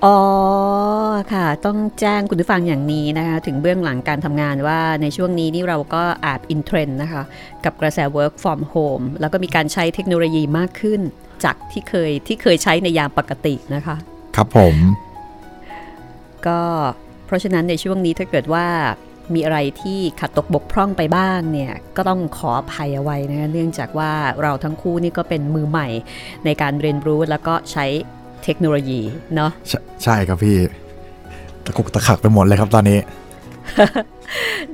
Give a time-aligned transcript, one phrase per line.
[0.04, 0.18] อ๋อ
[1.32, 7.22] ค่ะ ต้องแจ้งคุณผู้ฟังอย่างนี้นะคะ ถึงเบื้องหลังการทำงานว่าในช่วงนี้นี่เราก็อาจอินเทรนด์นะคะ
[7.64, 11.00] กับกระแส work from home แล้วก็มีการใช้เทคโนโลยีมากขึ้น
[11.44, 13.96] จากที่เคยที่เคยใช้ในยามปกตินะคะ
[14.36, 14.74] ครับผม
[16.46, 16.60] ก็
[17.26, 18.66] เพราะฉะนั้นในช่วงนี้ถ้าเกิดว่า
[19.34, 24.12] มีอะไรที่ขัดตกบกพร่องไปบ้างเนี่ยก็ต้องขออภัยเอาไว้นะคะเนื่องจากว่า
[24.42, 25.88] เราทั้งคู่นี่ก็เป็นมือใหม่
[26.44, 27.86] ในการเรียนรู้แล้วก็ใช้
[28.44, 29.00] เทคโนโลยี
[29.34, 30.56] เนาะใช่ใช่ครับพี่
[31.64, 32.98] ตะกุกตะขักไปหมดเลยครับตอนนี้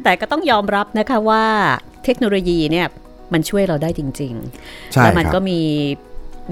[0.02, 1.44] แต่ก็ต้องยอมรับนะคะว่า
[2.04, 2.86] เทคโนโลยีเนี่ย
[3.32, 5.60] มันช่วยเราได้จริงๆใช่แล้วมันครัก็บมี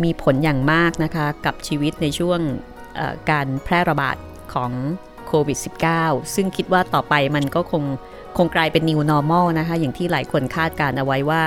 [0.05, 2.41] มีผลอย่างมากนะคะกับชีวิตในช่วง
[2.97, 4.17] เอ่อการแพร่ระบาด
[4.55, 4.71] ของ
[5.12, 5.59] โควิด
[5.97, 7.85] -19 ซึ่งคิดว่าต่อไปมันก็คง
[8.39, 11.41] คงกลายเป็น new normal นะคะอย่างที่หลายคนคาดการเอาไว้ว่า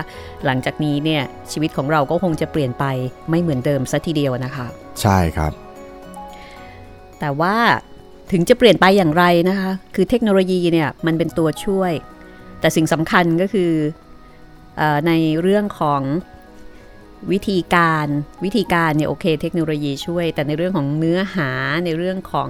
[0.45, 2.85] หลังจากนี้เนี่ยชีวิตของเราก็คงจะเปลี่ยนไป
[3.29, 4.67] ไม่เหมือนเดิมซะทีเดียวนะคะ
[5.01, 5.51] ใช่ครับ
[7.19, 7.55] แต่ว่า
[8.31, 11.91] ถึงจะเปลี่ยนไปอย่างไรนะคะ คือเทคโนโลยีเนี่ยมันเป็นตัวช่วย
[12.59, 13.71] แต่สิ่งสำคัญก็คือ
[14.77, 15.11] เออใน
[15.41, 16.01] เรื่องของ
[17.31, 18.07] วิธีการ
[18.43, 21.49] วิธีการเนี่ยโอเค เทคโนโลยีช่วย แต่ในเรื่องของเนื้อหา
[21.85, 22.49] ในเรื่องของ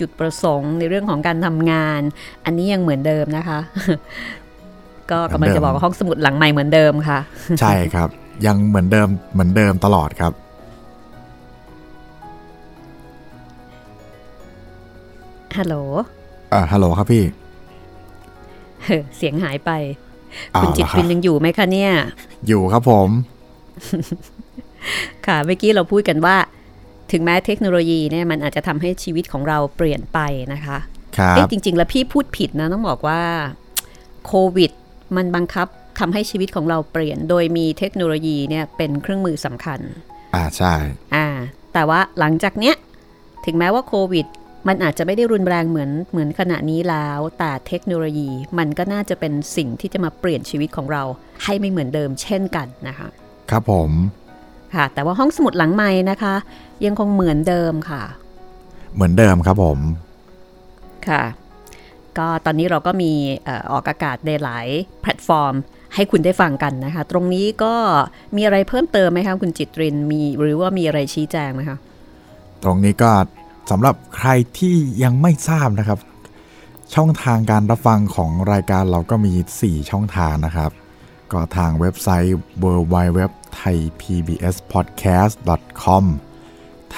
[0.00, 2.00] จุดประสงค์ ในเรื่องของการทำงาน
[2.44, 3.60] อันนี้ยังเหมือนเดิมนะคะ
[5.10, 7.20] ก็กำลังจะบอกว่าห้องสมุดหลังใหม่เหมือนเดิมค่ะ
[7.60, 8.08] ใช่ครับ
[8.46, 10.32] ยังเหมือนเดิมเหมือนเดิมตลอดครับ
[15.56, 15.76] ฮัลโหล
[16.52, 17.24] อ่าฮัลโหลครับพี่
[19.16, 19.70] เสียงหายไป
[20.56, 21.92] อ้าคุณวจิตเหรอควิรับนยังอยู่ไหมคะเนี่ย
[22.46, 23.08] อยู่ครับผม
[25.26, 26.36] ค่ะเมื่อกี้เราพูดกันว่า
[27.12, 30.18] ถึงแม้เทคโนโลยีเนี่ยมันอาจจะทำให้ชีวิตของเราเปลี่ยนไป
[30.52, 30.78] นะคะ
[31.16, 33.22] ครับเอ๊ะจริง ๆ แล้วพี่พูดผิดนะต้องบอกว่า
[34.26, 34.70] โควิด
[35.16, 35.66] มันบังคับ
[35.98, 39.80] ทำให้ชีวิตของเราเปลี่ยน โดยมีเทคโนโลยีเนี่ยเป็นเครื่องมือสำคัญ
[40.34, 40.74] อ่าใช่
[41.14, 41.26] อ่า
[41.72, 42.74] แต่ว่าหลังจากเนี้ย
[43.46, 44.26] ถึงแม้ว่าโควิด
[44.68, 51.02] มันอาจจะไม่ได้รุนแรงเหมือนเหมือนขณะนี้แล้ว แต่เทคโนโลยีมันก็น่าจะเป็นสิ่งที่จะมาเปลี่ยนชีวิตของเรา
[51.44, 53.08] ให้ไม่เหมือนเดิมเช่นกันนะคะ
[53.50, 53.90] ครับผม
[54.74, 56.34] ค่ะ แต่ว่าห้องสมุดหลังใหม่นะคะ
[56.84, 58.02] ยังคงเหมือนเดิมค่ะ
[58.94, 59.78] เหมือนเดิมครับผม
[61.08, 61.22] ค่ะ
[62.18, 63.12] ก็ตอนนี้เราก็มี
[63.44, 64.66] เอ่อออกอากาศในหลาย
[65.02, 65.54] แพลตฟอร์ม
[65.94, 67.74] ให้คุณได้ฟังกันนะคะ ตรงนี้ก็
[68.36, 71.78] มีอะไรเพิ่มเติมไหมคะคุณจิตรินมีหรือว่ามีอะไรชี้แจงไหมคะ
[72.62, 73.10] ตรงนี้ก็
[73.70, 74.28] สำหรับใคร
[74.58, 75.98] ที่ยังไม่ทราบนะครับ
[76.94, 79.32] ช่องทางการรับฟังของรายการเราก็มี
[79.62, 80.70] 4 ช่องทางนะครับ
[81.32, 83.20] ก็ทางเว็บไซต์ w w w
[83.58, 85.34] t h a i PBS Podcast
[85.82, 86.04] com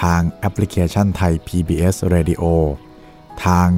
[0.01, 2.43] ทางแอปพลิเคชันไทย PBS Radio
[3.45, 3.69] ทาง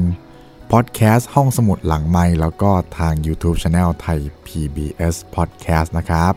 [0.72, 6.34] พอดแคสต์ห้องสมุดหลังไม้แล้วก็ทาง YouTube Channel ไทย PBS Podcast นะครับ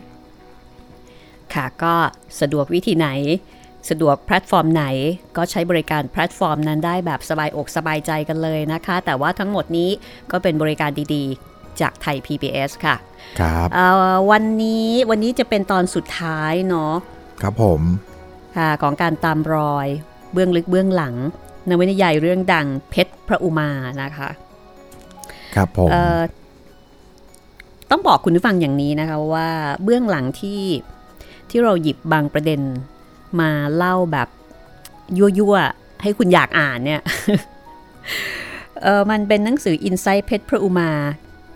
[1.54, 1.94] ค่ะก็
[2.40, 3.08] สะดวกวิธีไหน
[3.90, 4.84] สะดวกแพลตฟอร์มไหน
[5.36, 9.90] ก็ใช้บริการแพลตฟอร์มนั้นได้แบบสบายอกสบายใจกันเลยนะคะ แต่ว่าทั้งหมดนี้
[10.30, 12.96] ก็เป็นบริการดีๆ จากไทย PBS ค่ะ
[13.40, 16.94] ครับเอ่อวันนี้วันนี้จะเป็นตอนสุดท้ายเนาะ
[17.42, 17.80] ครับผม
[18.56, 19.88] ค่ะของการตามรอย
[20.32, 21.14] เบื้องลึกเบื้องหลัง
[21.68, 23.70] นวนิยายเรื่องดังเพชรพระอุมา
[24.02, 24.30] นะคะ
[25.54, 26.20] ครับผมเอ่อ
[27.90, 29.48] ต้องบอกคุณผู้ฟังอย่างนี้นะคะว่า
[29.84, 30.62] เบื้องหลังที่
[31.50, 32.60] ที่เราหยิบบางประเด็น
[33.40, 34.28] มาเล่าแบบ
[35.18, 37.02] ยั่วๆ ให้คุณอยากอ่านเนี่ย
[38.82, 40.90] เออมันเป็นหนังสือ Insight เพชรพระอุมา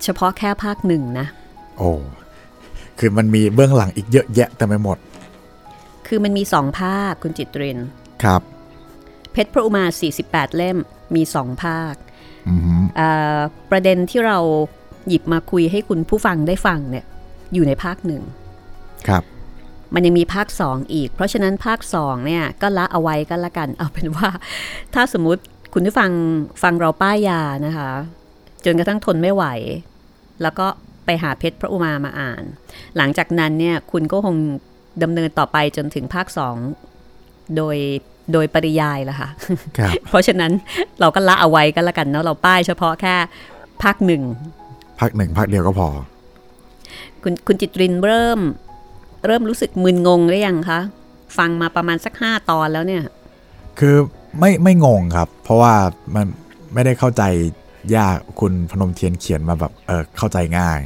[0.03, 1.27] เฉพาะแค่ภาคหนึ่งนะ
[1.77, 1.91] โอ้
[2.99, 4.97] คือมันมีเบื้องหลังอีกเยอะแยะแต่ไม่หมด
[6.07, 7.79] คือมันมีสองภาคคุณจิตริน
[8.23, 8.41] ครับ
[9.31, 9.83] เพชรพระอุมา
[10.21, 10.77] 48 เล่ม
[11.15, 11.93] มีสองภาค
[12.49, 13.39] อือหือเอ่อ
[13.71, 14.39] ประเด็นที่เรา
[15.07, 17.05] หยิบมาคุยให้คุณผู้ฟังได้ฟังเนี่ย
[17.53, 18.21] อยู่ในภาคหนึ่ง
[19.07, 19.23] ครับ
[19.93, 24.29] มันยังมีภาค2อีก เพราะฉะนั้นภาค2เนี่ยก็ละเอาไว้ก็แล้วกัน เอาเป็นว่า
[24.93, 25.41] ถ้าสมมติ
[25.73, 26.11] คุณผู้ฟัง
[26.63, 27.89] ฟังเราป้ายยานะคะ
[28.65, 29.45] จนกระทั่งทนไม่ไหว
[30.41, 30.67] แล้วก็
[31.05, 32.43] ไปหาเพชรพระอุมามาอ่าน
[32.97, 34.35] หลังจากนั้นเนี่ยคุณก็คง
[35.03, 36.27] ดำเนินต่อไปจนถึงภาค
[36.91, 37.77] 2โดย
[38.33, 39.29] โดยปริยายละค่ะ
[39.77, 40.51] ครับเพราะฉะนั้น
[40.99, 43.15] เราก็ละเอาไว้กันละกันเนาะเราป้ายเฉพาะแค่
[43.83, 44.23] ภาคหนึ่ง
[44.99, 45.87] พักหนึ่งพักเดียวก็พอ
[47.23, 48.39] คุณคุณจิตรินเริ่ม
[49.27, 50.79] เริ่มรู้สึกมึนงงหรือยังคะ
[51.37, 53.03] ฟังมาประมาณสักห้าตอนแล้วเนี่ย
[53.79, 53.95] คือ
[54.39, 55.73] ไม่ไม่งงครับ เพราะว่า
[56.15, 56.25] มัน
[56.73, 57.23] ไม่ได้เข้าใจ
[57.95, 60.79] ยากคุณพนมเทียนเขียนมาแบบเออเข้าใจง่าย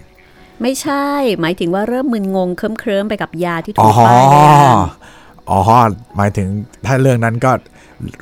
[0.62, 1.06] ไม่ใช่
[1.42, 4.76] หมายถึงว่าเริ่มมึนงงเคลิ้มเคลิ้มๆไปกับยาที่อ๋ถูอกป้ายในงาน
[5.50, 5.60] อ๋อ
[6.18, 6.48] หมายถึง
[6.86, 7.52] ถ้าเรื่องนั้นก็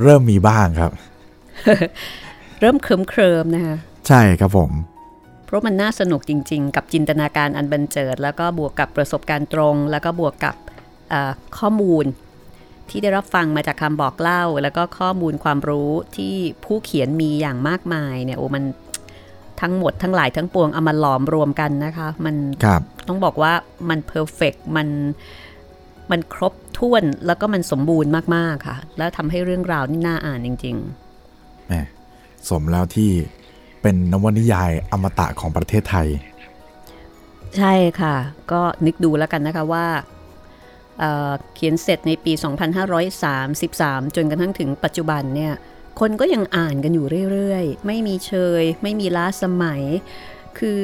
[0.04, 0.92] เริ่มมีบ้างครับ
[2.60, 3.76] เริ่มเคลิ้มเคลิ้มๆนะคะ
[4.08, 4.72] ใช่ครับผม
[5.46, 10.56] เพราะมันน่าสนุกจริง ๆ กับจินตนาการอันบันเจิด แล้วก็บวกกับประสบการณ์ตรง แล้วก็บวกกับ
[11.10, 12.06] เอ่อข้อมูล
[12.90, 16.34] ที่ได้รับฟังมาจากคำบอกเล่า แล้วก็ข้อมูลความรู้ที่
[16.66, 18.64] ผู้เขียนมีอย่างมากมายเนี่ยโอ้มัน
[19.62, 22.36] ทั้งหมดทั้งหลายทั้งปวงเอามาหลอมรวมกันนะคะ มัน
[22.66, 23.54] ครับต้องบอกว่า
[23.90, 24.88] มันเพอร์เฟกมัน
[26.12, 30.76] มันครบถ้วนแล้วก็มันสมบูรณ์มาก ๆ ค่ะ แล้วทำให้เรื่องราวนี่น่าอ่านจริง
[31.68, 31.74] แหม
[32.50, 33.10] สมแล้วที่
[33.82, 38.16] เป็นนวนิยายอมตะของประเทศไทยๆใช่ค่ะ
[38.52, 39.86] ก็นึกดูแล้วกันนะคะว่า
[41.56, 42.34] เขียนเสร็จในปี
[43.44, 45.54] 2533 จนกระทั่งถึงปัจจุบันเนี่ย
[46.00, 49.84] คนก็ยังอ่านกันอยู่เรื่อยๆ ไม่มีเชย ไม่มีล้าสมัย
[50.60, 50.82] คือ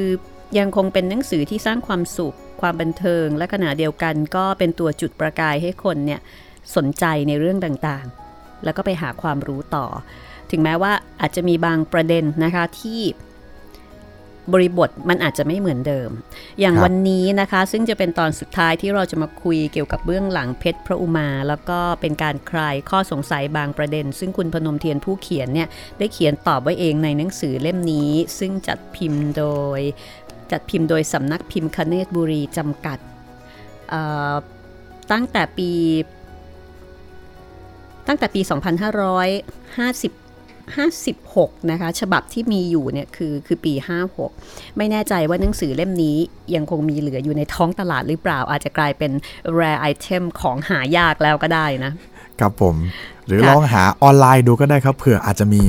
[0.58, 6.20] ยังคงเป็นหนังสือที่สร้างความสุข ความบันเทิง และขณะเดียวกันก็เป็นตัวจุดประกายให้คนเนี่ย
[6.76, 9.86] สนใจในเรื่องต่างๆ แล้วก็ไปหาความรู้ต่อ
[10.50, 13.00] ถึงแม้ว่าอาจจะมีบางประเด็นนะคะที่
[14.52, 16.10] บริบทมันอาจจะไม่เหมือนเดิม
[16.60, 25.68] อย่างครับวันนี้นะคะ ซึ่งจะเป็นตอนสุดท้ายที่เราจะมาคุยเกี่ยวกับเบื้องหลังเพชรพระอุมา แล้วก็เป็นการคลายข้อสงสัยบางประเด็น ซึ่งคุณพนมเทียนผู้เขียนเนี่ย
[25.98, 29.44] ได้เขียนตอบไว้เองในหนังสือเล่มนี้ ซึ่งจัดพิมพ์โด
[29.78, 29.80] ย
[30.52, 32.98] จัดพิมพ์โดยสำนักพิมพ์คเนตบุรีจำกัด
[33.88, 34.02] เอ่
[34.32, 34.34] อ
[35.12, 35.70] ตั้งแต่ปี
[38.06, 40.29] ตั้งแต่ปี 2550
[41.16, 43.72] 56 นะคะ ฉบับที่มีอยู่เนี่ยคือคือปี
[44.26, 46.16] 56 ไม่แน่ใจว่าหนังสือเล่มนี้
[46.54, 49.12] ยังคงมีเหลืออยู่ในท้องตลาดหรือเปล่า อาจจะกลายเป็น
[49.58, 51.92] rare item ของหายากแล้วก็ได้นะ
[52.40, 52.74] ครับผม
[53.26, 55.64] หรือค่ะลองหาออนไลน์ดูก็ได้ครับเผื่ออาจจะมี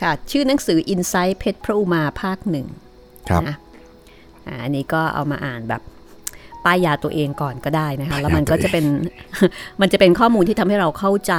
[0.00, 2.66] ค่ะ ชื่อหนังสือ Insight เพชรพระอุมาภาคหนึ่ง
[3.28, 3.56] ครับนะ
[4.46, 5.82] อ่าอันนี้ก็เอามาอ่านแบบ
[6.64, 8.84] ป้ายยาตัวเองก่อนก็ได้นะคะป้ายยาแล้วมันก็ตัวเองจะเป็น
[9.80, 11.34] มันจะเป็นข้อมูลที่ทำให้เราเข้าใจ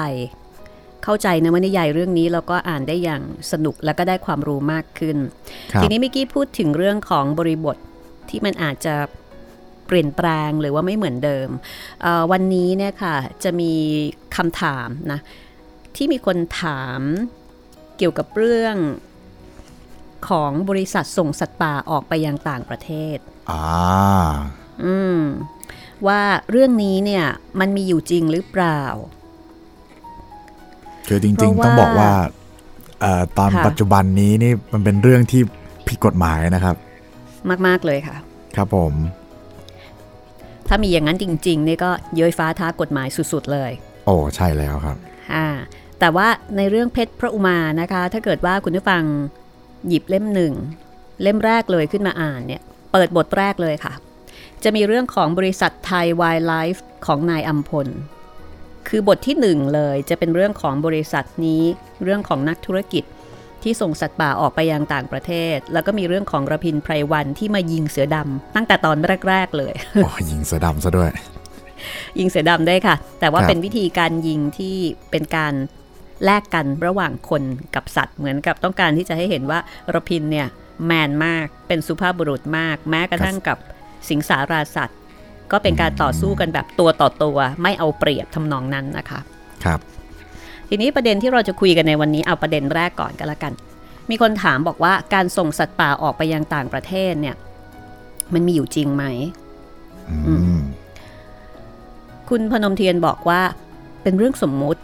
[1.09, 3.21] เข้าใจนวนิยายเรื่องนี้แล้วก็อ่านได้อย่าง
[3.51, 5.17] สนุกแล้วก็ได้ความรู้มากขึ้น
[5.71, 7.77] ครับทีนี้เมื่อกี้พูดถึงเรื่องของบริบท
[8.29, 8.95] ที่มันอาจจะ
[9.87, 11.49] เปลี่ยนแปลงหรือว่าไม่เหมือนเดิม
[12.01, 13.73] เอ่อวันนี้เนี่ยค่ะจะมี
[14.35, 15.19] คำถามนะ
[15.95, 17.01] ที่มีคนถาม
[17.97, 18.75] เกี่ยวกับเรื่อง
[20.29, 23.17] ของบริษัทส่งสัตว์ป่าออกไปยังต่างประเทศ
[23.51, 23.65] อ่า
[24.83, 25.21] อืม
[26.07, 26.21] ว่า
[26.51, 27.25] เรื่องนี้เนี่ย
[27.59, 28.81] มันมีอยู่จริงหรือเปล่า
[31.07, 32.11] คือจเพริงราะๆต้องว่าบอกว่า
[33.01, 35.41] เอ่อตอนค่ะปัจจุบันนี้นี่มันเป็นเรื่องที่
[35.87, 36.75] ผิดกฎหมายนะครับ
[37.67, 38.17] มาก ๆ เลยค่ะ
[38.55, 38.93] ครับผม
[40.67, 43.71] ถ้ามีอย่างนั้นจริงๆเนี่ยก็เย้ยฟ้าท้ากฎหมายสุด ๆ เลย
[44.05, 44.97] โอ้ใช่แล้วครับ
[45.33, 45.47] อ่า
[45.99, 46.27] แต่ว่า
[46.57, 49.03] ในเรื่องเพชรพระอุมานะคะ ถ้าเกิดว่าคุณผู้ฟัง
[49.87, 50.53] หยิบเล่มหนึ่ง
[51.21, 52.61] เล่มแรกเลยขึ้นมาอ่านเนี่ย
[52.91, 53.93] เปิดบทแรกเลยค่ะ
[54.63, 57.87] จะมีเรื่องของบริษัทไทยไวล์ไลฟ์ของนายอัมพล
[58.89, 61.63] คือบทที่หนึ่งเลยจะเป็นเรื่องของบริษัทนี้
[62.03, 63.03] เรื่องของนักธุรกิจ
[63.63, 68.97] ที่ส่งสัตว์ป่าออกไปยังต่างประเทศ แล้วก็มีเรื่องของระพินไพรวันที่มายิงเสือดำตั้งแต่ตอน
[69.29, 71.11] แรก ๆ เลยโอ้ยิงเสือดำซะด้วย
[72.19, 74.75] ยิงเสือดำได้ค่ะ แต่ว่าครับเป็นวิธีการยิงที่
[75.11, 75.53] เป็นการ
[76.25, 77.43] แลกกันระหว่างคน
[77.75, 79.59] กับสัตว์เหมือนกับต้องการที่จะให้เห็นว่า
[79.93, 80.47] รพินเนี่ย
[80.85, 83.57] แมนมากเป็นสุภาพบุรุษมาก แม้กระทั่งกับ
[84.09, 84.99] สิงสาราสัตว์
[85.51, 89.19] ก็เป็นการต่อสู้กันแบบตัวต่อตัวไม่เอาเปรียบทำนองนั้นนะคะ
[89.63, 89.79] ครับ
[90.69, 93.53] ทีนี้ประเด็นที่เราจะคุยกันในวันนี้เอาประเด็นแรกก่อนก็แล้วกัน
[94.09, 97.35] มีคนถามบอกว่าการส่งสัตว์ป่าออกไปยังต่างประเทศเนี่ย
[98.33, 99.03] มันมีอยู่จริงไหม
[100.27, 100.59] อืม
[102.29, 103.41] คุณพนมเทียนบอกว่า
[104.03, 104.81] เป็นเรื่องสมมุติ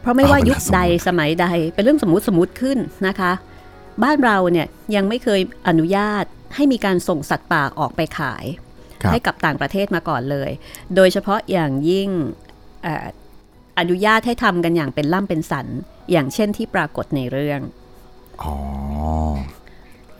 [0.00, 3.32] เพราะไม่ว่าอ๋อเป็นยุคใดเรื่องสมมุติสมัยใด เป็นเรื่องสมมุติสมมุติขึ้นนะคะ
[4.02, 8.67] บ้านเราเนี่ยยังไม่เคยอนุญาตให้มีการส่งสัตว์ป่าออกไปขายครับ
[9.10, 10.50] ให้กับต่างประเทศมาก่อนเลย
[10.96, 12.08] โดยเฉพาะอย่างยิ่ง
[12.82, 13.06] เอ่อ
[13.78, 15.66] อนุญาตให้ทำกันอย่างเป็นล่ำเป็นสัน
[16.12, 17.60] อย่างเช่นที่ปรากฏในเรื่อง
[18.42, 18.54] อ๋อ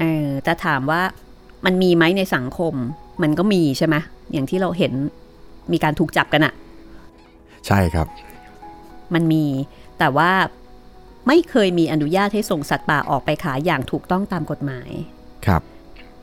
[0.00, 1.02] เออแต่ถามว่า
[1.64, 2.74] มันมีไหมในสังคม
[3.22, 3.96] มันก็มีใช่ไหม
[4.32, 4.92] อย่างที่เราเห็น
[5.72, 6.54] มีการถูกจับกันอะ
[7.66, 8.06] ใช่ครับ
[9.14, 9.44] มันมี
[9.98, 10.30] แต่ว่า
[11.26, 14.90] ไม่เคยมีอนุญาตให้ส่งสัตว์ป่าออกไปขายอย่างถูกต้องตามกฎหมาย
[15.46, 15.62] ครับ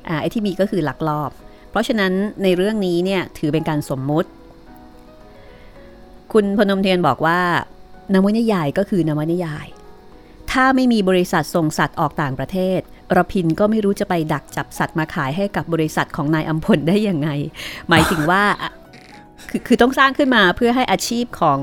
[0.08, 1.32] อ่าไอ้ที่มีก็คือลักลอบ
[1.75, 2.13] เพราะฉะนั้น
[2.44, 4.29] ในเรื่องนี้เนี่ยถือเป็นการสมมุติ
[6.34, 7.39] คุณพนมเทียนบอกว่า
[8.13, 9.67] นวนิยายก็คือนวนิยาย
[10.51, 12.79] ถ้าไม่มีบริษัทส่งสัตว์ออกต่างประเทศ
[13.17, 17.29] รพินก็ไม่รู้จะไปดักจับสัตว์มาขายให้กับบริษัทของนายอัมพลได้ยังไง
[17.89, 18.44] หมายถึงว่า
[19.50, 21.60] คือคือต้องสร้างขึ้นมาเพื่อให้อาชีพของ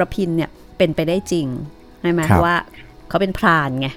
[0.00, 1.46] รพินเนี่ยเป็นไปได้จริง
[2.00, 2.56] ใช่ไหมเพราะว่า
[3.08, 3.88] เขาเป็นพรานไง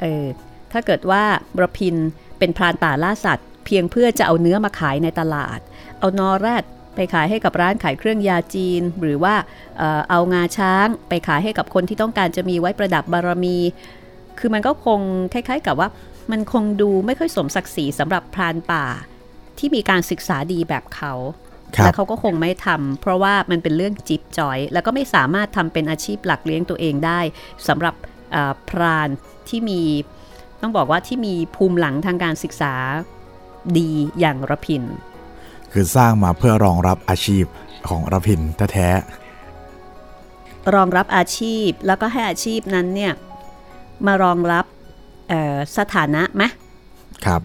[0.00, 0.24] เออ
[0.72, 1.22] ถ้าเกิดว่า
[1.62, 1.96] รพิน
[2.38, 5.58] เป็นพรานป่าล่าสัตว์ เพียงเพื่อจะเอาเนื้อมาขายในตลาด
[5.98, 9.34] เอานอแรดไปขายให้กับร้านขายเครื่องยาจีน หรือว่า
[9.78, 13.58] เออเอางาช้างไปขายให้กับคนที่ต้องการจะมีไว้ประดับบารมี
[14.38, 15.00] คือมันก็คง
[15.32, 15.88] คล้าย ๆ กับว่า
[16.30, 18.84] มันคงดูไม่ค่อยสมศักดิ์ศรีสำหรับพรานป่า
[19.58, 21.12] ที่มีการศึกษาดีแบบเขา
[21.82, 27.20] และเขาก็คงไม่ทำเพราะว่ามันเป็นเรื่องจิบจอย แล้วก็ไม่สามารถทำเป็นอาชีพหลักเลี้ยงตัวเองได้
[27.68, 27.94] สำหรับ
[28.70, 29.08] พราน
[29.48, 29.82] ที่มี
[30.60, 32.74] ต้องบอกว่าที่มีภูมิหลังทางการศึกษา
[33.78, 34.82] ดีอย่างระพิน
[35.72, 37.44] คือสร้างมาเพื่อรองรับอาชีพ
[37.88, 38.40] ของระพิน
[38.72, 43.12] แท้ๆรองรับอาชีพแล้วก็ให้อาชีพนั้นเนี่ย
[44.06, 44.64] มารองรับ
[45.78, 46.42] สถานะไหม
[47.26, 47.40] ครับ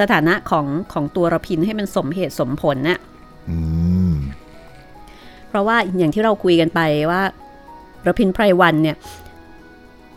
[0.00, 2.98] สถานะของของตัวระพินให้มันสมเหตุสมผลเนะ่ย
[5.48, 6.80] เพราะว่าอย่างที่เราคุยกันไป
[7.10, 7.22] ว่า
[8.06, 8.96] ระพินไพรวันเนี่ย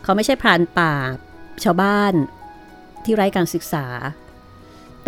[0.03, 0.94] เขาไม่ใช่พรานป่า
[1.63, 2.13] ชาวบ้าน
[3.03, 3.86] ที่ไร้การศึกษา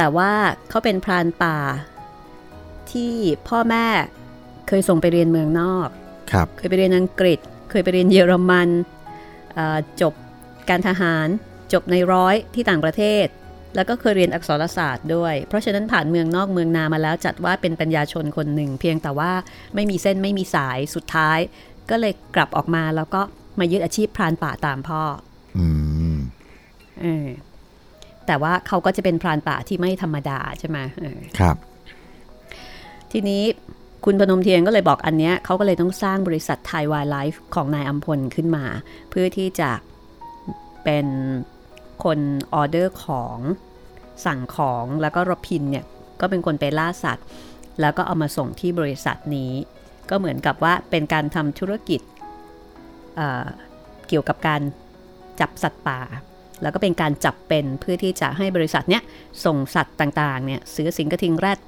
[0.01, 0.31] แต่ว่า
[0.69, 1.57] เขาเป็นพรานป่า
[2.91, 3.13] ที่
[3.47, 3.85] พ่อแม่
[4.67, 5.87] เคยส่งไปเรียนเมืองนอก
[6.31, 7.39] ครับเคยไปเรียนอังกฤษ
[7.69, 8.69] เคยไปเรียนเยอรมัน
[10.01, 10.13] จบ
[10.69, 11.27] การทหาร
[11.73, 13.25] จบในร้อยที่ต่างประเทศ
[13.75, 19.31] แล้วก็เคยเรียนอักษรศาสตร์ด้วย เพราะฉะนั้นผ่านเมืองนอกเมืองนามาแล้วจัดว่าเป็นปัญญาชนคนหนึ่ง เพียงแต่ว่า
[19.75, 21.39] ไม่มีเส้นไม่มีสายสุดท้าย
[21.89, 23.21] ก็เลยกลับออกมาแล้วก็
[23.59, 25.01] มายึดอาชีพพรานป่าตามพ่อ
[25.57, 25.67] อื
[26.13, 26.17] ม
[27.01, 27.27] เออ
[28.29, 30.77] แต่ว่าเขาก็จะเป็นพรานป่าที่ไม่ธรรมดาใช่ไหม
[31.39, 31.55] ครับ
[33.11, 33.43] ทีนี้
[34.05, 38.65] คุณพนมเทียนก็เลยบอกอันเนี้ยเขาก็เลยต้องสร้างบริษัทไทยไวลด์ไลฟ์ของนายอัมพลขึ้นมา
[39.09, 39.71] เพื่อที่จะ
[40.83, 41.05] เป็น
[42.03, 42.19] คน
[42.53, 43.37] ออเดอร์ของ
[44.25, 45.85] สั่งของแล้วก็รพินเนี่ย
[46.21, 47.25] ก็เป็นคนไปล่าสัตว์
[47.81, 49.51] แล้วก็เอามาส่งที่บริษัทนี้
[50.09, 52.01] ก็เหมือนกับว่าเป็นการทำธุรกิจ
[53.15, 54.61] เเกี่ยวกับการ
[55.39, 55.99] จับสัตว์ป่า
[56.61, 59.03] แล้วก็เป็นการจับเป็นเพื่อที่จะให้บริษัทเนี้ย
[59.45, 61.59] ส่งสัตว์ต่างๆเนี่ยเสือสิงกระทิงแรด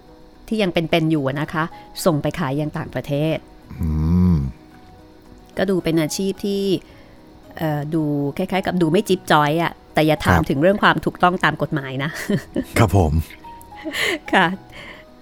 [0.48, 1.64] ที่ยังเป็นๆอยู่นะคะ
[2.06, 3.38] ส่งไปขายยังต่างประเทศ
[5.58, 6.64] ก็ดูเป็นอาชีพที่
[7.94, 8.04] ดู
[8.38, 12.12] คล้ายๆ กับดูไม่จิ๊บจอยอะ่ะแต่อย่าถามถึงเรื่องความถูกต้องตามกฎหมายนะ
[12.78, 13.14] ครับผม
[14.34, 14.48] ค่ะ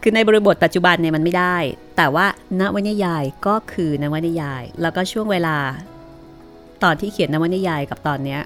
[0.02, 1.58] คือในบริบทปัจจุบันเนี่ยมันไม่ได้
[1.98, 2.26] แต่ว่า
[2.60, 5.58] นวนิยายก็คือนวนิยาย แล้วก็ช่วงเวลา
[6.84, 8.42] ตอนที่เขียนนวนิยายกับตอนเนี้ย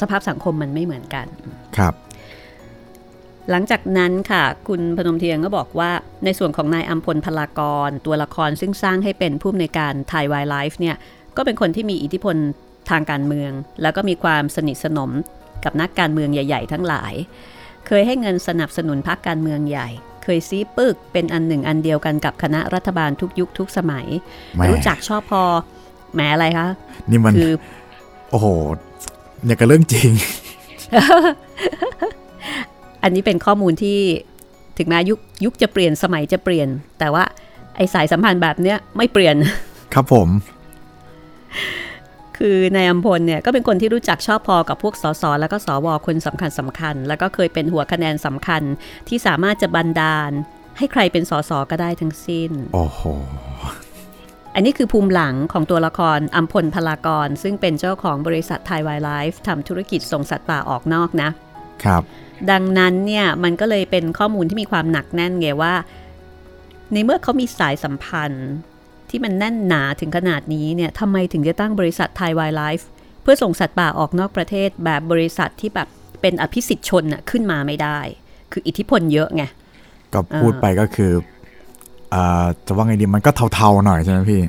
[0.00, 1.26] สภาพสังคมมันไม่เหมือนกัน
[1.76, 1.94] ครับ
[3.50, 5.90] หลังจากนั้นค่ะ คุณพนมเทียงก็บอกว่า
[6.24, 10.96] ในส่วนของนายอัมพลพลากร ตัวละครซึ่งสร้างให้เป็นผู้ในการไทยวายไลฟ์เนี่ย
[11.36, 12.36] ก็เป็นคนที่มีอิทธิพล
[12.90, 13.52] ทางการเมือง
[13.82, 15.10] แล้วก็มีความสนิทสนม
[15.64, 17.12] กับนักการเมืองใหญ่ ๆ ทั้งหลาย
[17.86, 19.88] เคยให้เงินสนับสนุนพรรคการเมืองใหญ่
[20.24, 24.06] เคยซีปึกเป็นอันหนึ่งอันเดียวกันกับคณะรัฐบาลทุกยุคทุกสมัย
[24.68, 25.42] รู้จักชอบพอ
[26.14, 26.68] แหมอะไรคะ
[27.10, 27.52] นี่มันคือ
[28.30, 28.46] โอ้โห
[29.44, 30.10] เนี่ยก็เรื่องจริง
[33.02, 33.98] อันนี้เป็นข้อมูลที่
[34.78, 36.68] ถึงแม้ยุคยุคจะเปลี่ยนสมัยจะเปลี่ยน
[36.98, 37.24] แต่ว่า
[37.76, 39.36] ไอสายสัมพันธ์แบบเนี้ยไม่เปลี่ยน
[39.94, 40.28] ครับผม
[42.38, 48.62] คือนายอัมพลเนี่ยก็เป็นคนที่รู้จักชอบพอกับพวกสสแล้วก็สวคนสำคัญสำคัญ แล้วก็เคยเป็นหัวคะแนนสำคัญ
[49.08, 50.30] ที่สามารถจะบันดาล
[50.78, 53.00] ให้ใครเป็นสสก็ได้ทั้งสิ้น โอ้โห
[54.58, 61.30] อันนี้คือภูมิหลังของตัวละครอัมพลพลากร ซึ่งเป็นเจ้าของบริษัทไทยไวไลฟ์ทำธุรกิจส่งสัตว์ป่าออกนอกนะ
[61.84, 62.02] ครับ
[62.50, 65.74] ดังนั้นเนี่ยมันก็เลยเป็นข้อมูลที่มีความหนักแน่นไงว่า
[66.92, 68.48] ในเมื่อเขามีสายสัมพันธ์
[69.10, 72.86] ที่มันแน่นหนาถึงขนาดนี้เนี่ยทำไมถึงจะตั้งบริษัทไทยไวไลฟ์
[73.22, 75.88] เพื่อส่งสัตว์ป่าออกนอกประเทศแบบบริษัทที่แบบ
[76.20, 77.98] เป็นอภิสิทธิชนน่ะขึ้นมาไม่ได้
[78.52, 79.42] คืออิทธิพลเยอะไง
[80.14, 81.37] ก็พูดไปก็คืออ
[82.66, 84.42] จะว่าไงดีมันก็เทาๆหน่อยใช่ไหมพี่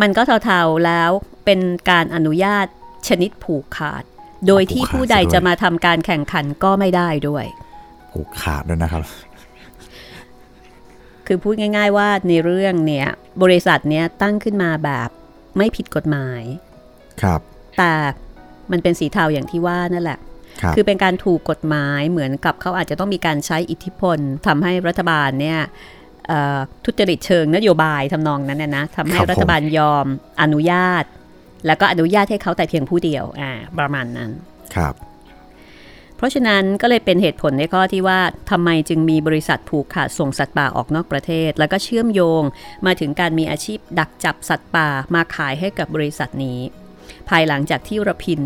[0.00, 1.10] มันก็เทาๆแล้ว
[1.44, 1.60] เป็น
[1.90, 2.66] การอนุญาต
[3.08, 4.02] ชนิดผูกขาด
[4.46, 7.44] โดยที่ผู้ใดจะมาทำการแข่งขันก็ไม่ได้ด้วย
[8.12, 9.02] ผูกขาดด้วยนะครับ
[11.26, 13.08] คือพูดง่าย ๆ ว่าในเรื่องเนี่ย
[13.42, 15.08] บริษัทเนี้ยตั้งขึ้นมาแบบ
[15.56, 16.42] ไม่ผิดกฎหมาย
[17.22, 17.40] ครับ
[17.78, 17.92] แต่
[18.72, 20.18] มันเป็นสีเทาอย่างที่ว่านั่นแหละ
[20.62, 25.60] คคือเป็นการถูกกฎหมายเหมือนกับเขาอาจจะต้องมีการใช้อิทธิพลทำให้รัฐบาลเนี่ย
[26.84, 30.06] ทุจริตเชิงนโยบายทำนองนั้นนะทำให้รัฐบาลยอม
[30.42, 31.04] อนุญาต
[31.66, 34.30] แล้วก็อนุญาตให้เขาแต่เพียงผู้เดียวอ่าประมาณนั้น
[34.74, 34.94] ครับ
[36.16, 42.42] เพราะฉะนั้นก็เลยเป็นเหตุผลในข้อที่ว่าทำไมจึงมีบริษัทผูกขาดส่งสัตว์ป่าออกนอกประเทศ แล้วก็เชื่อมโยง
[42.86, 46.60] มาถึงการมีอาชีพดักจับสัตว์ป่ามาขายให้กับบริษัทนี้
[47.28, 48.40] ภายหลังจากที่ระพิน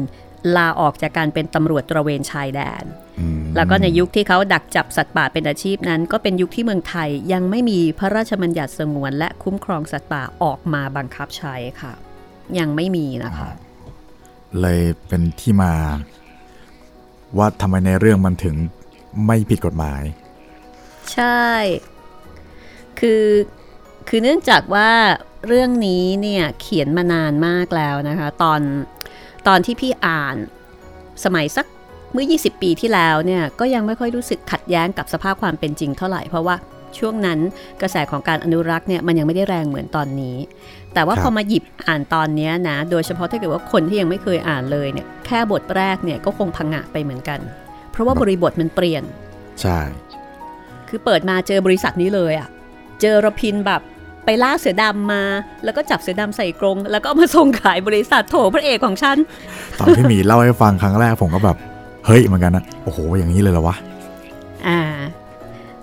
[0.57, 3.10] ลาออกจากการเป็นตำรวจตระเวนชายแดนอืม
[3.57, 11.93] แล้วก็ในยุคที่เขาดักจับสัตว์ป่าเป็นอาชีพนั้น ก็เป็นยุคที่เมืองไทยยังไม่มีพระราชบัญญัติสงวนและคุ้มครองสัตว์ป่าออกมาบังคับใช้ค่ะ
[12.59, 13.50] ยังไม่มีนะคะ
[14.61, 15.73] เลยเป็นที่มา
[17.39, 18.55] ว่าทำไมในเรื่องมันถึง
[19.27, 20.03] ไม่ผิดกฎหมาย
[21.12, 21.47] ใช่
[22.99, 23.25] คือ
[24.09, 24.91] คือเนื่องจากว่า
[25.47, 28.61] เรื่องนี้เนี่ยเขียนมานานมากแล้วนะคะ ตอน
[29.49, 30.37] ตอนที่พี่อ่าน
[31.25, 31.67] สมัยสัก
[32.12, 36.57] เมื่อ 20 ปีที่แล้วเนี่ยก็ยังไม่ค่อยรู้สึกขัดแย้งกับสภาพความเป็นจริงเท่าไหร่ เพราะว่า
[36.99, 37.38] ช่วงนั้น
[37.81, 40.37] กระแสของการอนุรักษ์เนี่ยมันยังไม่ได้แรงเหมือนตอนนี้
[40.95, 47.40] แต่ว่าครับพอมาหยิบอ่านตอนเนี้ยนะ โดยเฉพาะถ้าเกิดว่าคนที่ยังไม่เคยอ่านเลยเนี่ยแค่บทแรกเนี่ยก็คงพังงะไปเหมือนกัน
[47.90, 49.02] เพราะว่าบริบทมันเปลี่ยน
[49.61, 49.79] ใช่
[50.88, 52.49] คือเปิดมาเจอบริษัทนี้เลยอะ่ะ
[53.00, 53.81] เจอระพินแบบ
[54.25, 55.23] ไปล่าเสือดำมา
[55.64, 59.17] แล้วก็จับเสือดำใส่กรง แล้วก็เอามาส่งขายบริษัทโถพระเอกของฉัน
[59.79, 63.76] ตอนพี่หมีเล่าให้ฟังครั้งแรกผมก็แบบเฮ้ยเหมือนกันนะโอ้โห อย่างนี้เลยเหรอวะ
[64.69, 64.81] อ่า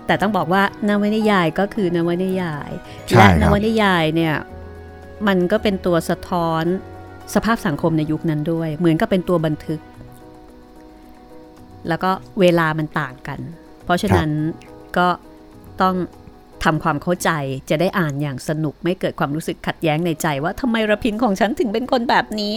[0.05, 2.69] แต่ต้องบอกว่านวนิยายก็คือนวนิยาย
[3.09, 4.35] ใช่และคนรับวนิยายเนี่ย
[5.27, 6.63] มันก็เป็นตัวสะท้อน
[7.33, 9.79] สภาพสังคมในยุคนั้นด้วย เหมือนกับเป็นตัวบันทึก
[11.87, 13.39] แล้วก็เวลามันต่างกัน
[13.83, 14.29] เพราะฉะนั้น
[14.97, 15.07] ก็
[15.81, 15.95] ต้อง
[16.63, 17.31] ทำความเข้าใจ
[17.69, 22.53] จะได้อ่านอย่างสนุกไม่เกิดความรู้สึกขัดแย้งในใจว่าทำไมระพินของฉันถึงเป็นคนแบบนี้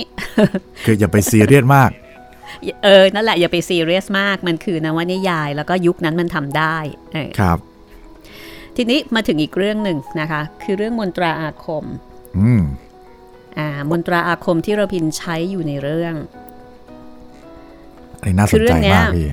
[0.85, 1.91] คืออย่าไปซีเรียสมาก
[2.85, 6.77] เออ นั่นแหละอย่าไปซีเรียสมาก มันคือนวนิยาย แล้วก็ยุคนั้นมันทำได้
[7.13, 7.59] เออครับ
[8.77, 11.85] ทีนี้มาถึงอีกเรื่องหนึ่งนะคะ คือเรื่องมนตราอาคม
[12.39, 12.63] อืม
[13.59, 16.15] อ่ามนตราอาคมที่ระพินใช้อยู่ในเรื่อง
[18.21, 19.29] อันนี้น่าสคืนอเรื่ใจองเนี้ยมากพี่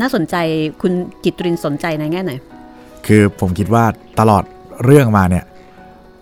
[0.00, 0.36] น่าสนใจ
[0.82, 0.92] คุณ
[1.24, 2.32] กิตรินสนใจในแง่ไหน
[3.06, 3.84] คือผมคิดว่า
[4.20, 4.42] ตลอด
[4.84, 5.44] เรื่องมาเนี่ย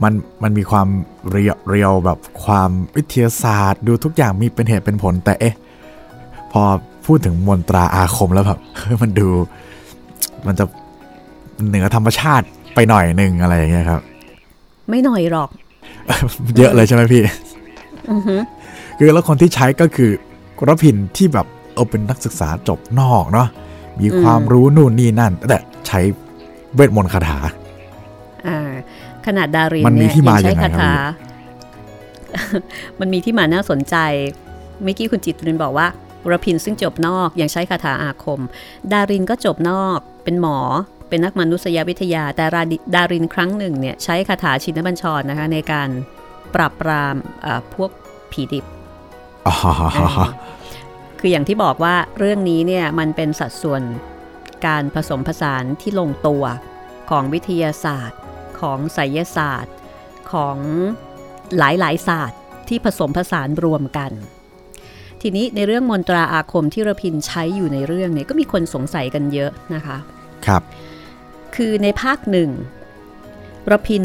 [0.03, 0.89] มันมันมีความ
[1.31, 5.55] เรียวเรียวแบบความวิทยาศาสตร์ ดูทุกอย่างมีเป็นเหตุเป็นผลแต่เอ๊ะ
[6.53, 6.63] พอ
[7.07, 8.59] พูดถึงมนตราอาคมแล้วแบบ
[9.03, 9.29] มันดู
[10.47, 10.65] มันจะ
[11.69, 14.01] เหนือธรรมชาติไปหน่อยหนึ่งอะไรอย่างเงี้ยครับ
[14.89, 15.51] ไม่หน่อยหรอก
[16.59, 17.23] เยอะเลยใช่ไหมพี่
[18.11, 18.37] อือฮึ
[18.99, 20.11] คือแล้วคนที่ใช้ก็คือ
[20.69, 23.49] รพินที่แบบเออเป็นนักศึกษาจบนอกเนาะ
[24.01, 26.01] มีความรู้นู่นนี่นั่น แต่ใช้
[26.75, 27.39] เวทมนต์คาถา
[28.47, 28.71] อ่า
[29.27, 30.95] ขนาดดารินมันมีเนี่ยที่มาใช้ยังไงคาครับถา
[33.01, 33.97] มันมีที่มาน่าสนใจ
[34.83, 35.87] เมื่อกี้คุณจิตรินบอกว่า
[36.33, 38.41] รพินซึ่งจบนอกยังใช้คาถาอาคม
[38.93, 40.59] ดารินก็จบนอก เป็นหมอ
[41.09, 45.89] เป็นนักมนุษยวิทยา แต่ราดิดารินครั้งหนึ่งเนี่ยใช้คาถาชินบัญชรนะคะในการ
[46.55, 47.91] ปราบปรามอ่าพวก
[48.33, 48.65] ผีดิบ
[49.47, 49.55] อ๋อ
[51.21, 53.83] คืออย่างที่บอกว่าเรื่องนี้เนี่ยมันเป็นสัดส่วน
[54.67, 56.45] การผสมผสานที่ลงตัว
[57.11, 58.21] ของวิทยาศาสตร์
[58.61, 59.75] ของไสยศาสตร์
[60.33, 60.57] ของ
[61.59, 64.13] หลายๆศาสตร์ที่ผสมผสานรวมกัน
[65.23, 69.97] ทีนี้ในเรื่องมนตราอาคมที่ระพินใช้อยู่ในเรื่องเนี่ยก็มีคนสงสัยกันเยอะนะคะ
[70.47, 70.63] ครับ
[71.55, 72.51] คือในภาคหนึ่ง
[73.71, 74.05] ระพิน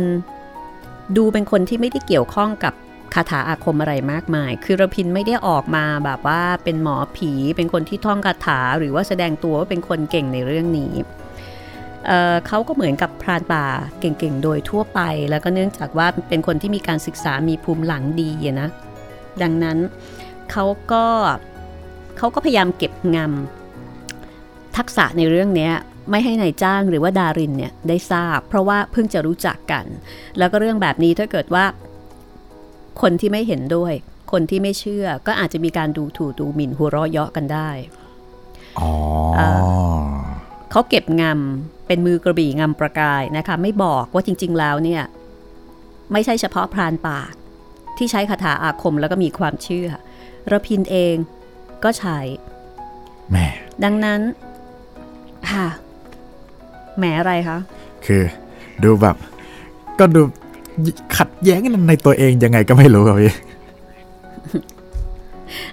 [1.18, 2.74] ดูเป็นคนที่ไม่ได้เกี่ยวข้องกับ
[3.14, 10.94] คาถาอาคมอะไรมากมาย คือระพินไม่ได้ออกมาแบบว่าเป็นหมอผี เป็นคนที่ท่องคาถา หรือว่าแสดงตัวว่าเป็นคนเก่งในเรื่องนี้
[12.06, 13.66] เอ่อเขาก็เหมือนกับพรานป่า
[14.00, 15.00] เก่งๆ โดยทั่วไป
[15.30, 18.70] แล้วก็เนื่องจากว่าเป็นคนที่มีการศึกษามีภูมิหลังดีอะนะ
[19.42, 19.78] ดังนั้น
[20.52, 21.06] เขาก็
[22.18, 25.74] เขาก็พยายามเก็บงำทักษะในเรื่องเนี้ย
[26.10, 29.86] ไม่ให้ในายจ้างหรือว่าดารินเนี่ยได้ทราบ เพราะว่าเพิ่งจะรู้จักกัน
[30.38, 31.66] แล้วก็เรื่องแบบนี้ถ้าเกิดว่า
[33.02, 33.94] คนที่ไม่เห็นด้วย
[34.32, 37.70] คนที่ไม่เชื่อ ก็อาจจะมีการดูถูกดูหมิ่นหัวเราะเยาะกันได้
[38.80, 38.92] อ๋อ
[39.40, 39.50] อ่า
[40.72, 45.04] เขาเก็บงำเป็นมือกระบี่งำประกายนะคะ ไม่บอกว่าจริง ๆ แล้วเนี่ย
[46.12, 47.20] ไม่ใช่เฉพาะพรานป่า
[47.98, 49.90] ที่ใช้คาถาอาคมแล้วก็มีความเชื่อ
[50.52, 51.16] ระพินเอง
[51.84, 52.18] ก็ใช้
[53.30, 53.48] แหม่
[53.84, 54.22] ดังนั้น
[55.52, 55.68] ค่ะ
[56.98, 57.58] แหมอะไรคะ
[58.06, 58.22] คือ
[58.84, 59.16] ดูแบบ
[60.00, 60.22] ก็ดู
[61.18, 63.34] ขัดแย้งกันในตัวเองยังไงก็ไม่รู้ครับพี่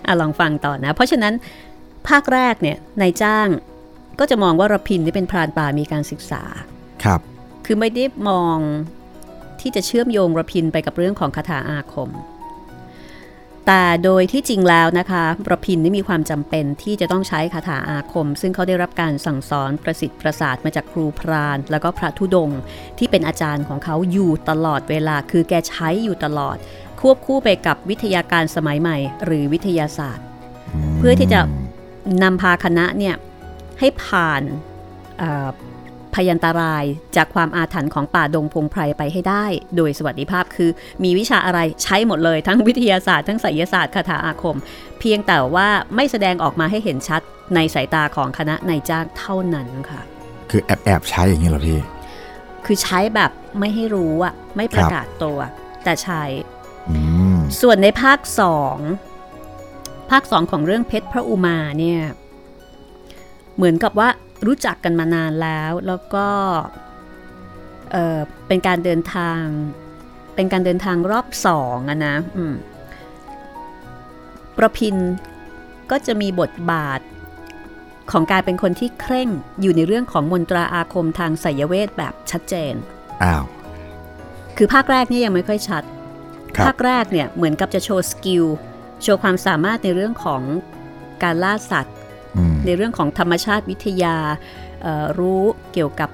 [0.06, 1.34] อะลองฟังต่อนะ เพราะฉะนั้น
[2.08, 3.48] ภาคแรกเนี่ยนายจ้าง
[4.18, 6.42] ก็จะมองว่าระพินที่เป็นพรานป่ามีการศึกษา
[7.04, 7.20] ครับ
[7.66, 8.58] คือไม่ได้มอง
[9.60, 12.08] ที่จะเชื่อมโยงระพินไปกับเรื่องของคาถาอาคม
[13.66, 22.60] แต่โดยที่จริงแล้วนะคะระพินนี่มีความจำเป็นที่จะต้องใช้คาถาอาคม ซึ่งเขาได้รับการสั่งสอนประสิทธิ์ประสาทมาจากครูพราน แล้วก็พระธุดงค์
[22.98, 26.56] ที่เป็นอาจารย์ของเขาอยู่ตลอดเวลา คือแกใช้อยู่ตลอด
[27.00, 30.24] ควบคู่ไปกับวิทยาการสมัยใหม่ หรือวิทยาศาสตร์
[30.98, 31.40] เพื่อที่จะ
[32.22, 33.14] นำพาคณะเนี่ย
[33.78, 34.42] ให้ผ่าน
[35.18, 35.48] เอ่อ
[36.14, 36.84] พยันตราย
[37.16, 39.44] จากความอาถรรพ์ของป่าดงพงไพรไปให้ได้
[39.76, 40.70] โดยสวัสดิภาพคือ
[41.04, 44.56] มีวิชาอะไรใช้หมดเลยทั้งวิทยาศาสตร์ทั้งไสยศาสตร์คาถาอาคม
[45.00, 47.22] เพียงแต่ว่าไม่แสดงออกมาให้เห็นชัด
[47.54, 50.00] ในสายตาของคณะนายจ้างเท่านั้นค่ะ
[50.50, 51.80] คือแอบแอบใช้อย่างนี้เหรอพี่
[52.66, 55.38] คือใช้แบบไม่ให้รู้อะไม่ประกาศตัว
[55.84, 56.22] แต่ใช้
[56.90, 56.96] อื
[57.34, 58.78] มส่วนในภาคสอง
[60.10, 62.00] ภาคสองของเรื่องเพชรพระอุมาเนี่ย
[63.56, 64.08] เหมือนกับว่า
[64.46, 66.26] รู้จักกันมานานแล้วแล้วก็
[67.92, 69.42] เออเป็นการเดินทาง
[70.34, 72.54] เป็นการเดินทางรอบสองอะนะอืม
[74.56, 74.96] ประพิน
[75.90, 77.00] ก็จะมีบทบาท
[78.10, 79.28] ของการเป็นคนที่เคร่ง
[79.60, 82.74] อยู่ในเรื่องของมนตราอาคมทางไสยเวทแบบชัดเจน
[83.22, 83.44] อ้าว
[84.56, 85.82] คือภาคแรกนี่ยังไม่ค่อยชัด
[86.56, 88.44] ครับภาคแรกเนี่ยเหมือนกับจะโชว์สกิล
[89.02, 90.42] โชว์ความสามารถในเรื่องของ
[91.22, 92.01] การล่าสัตว์อืม
[92.66, 94.16] ในเรื่องของธรรมชาติวิทยา
[95.18, 96.10] รู้เกี่ยวกับ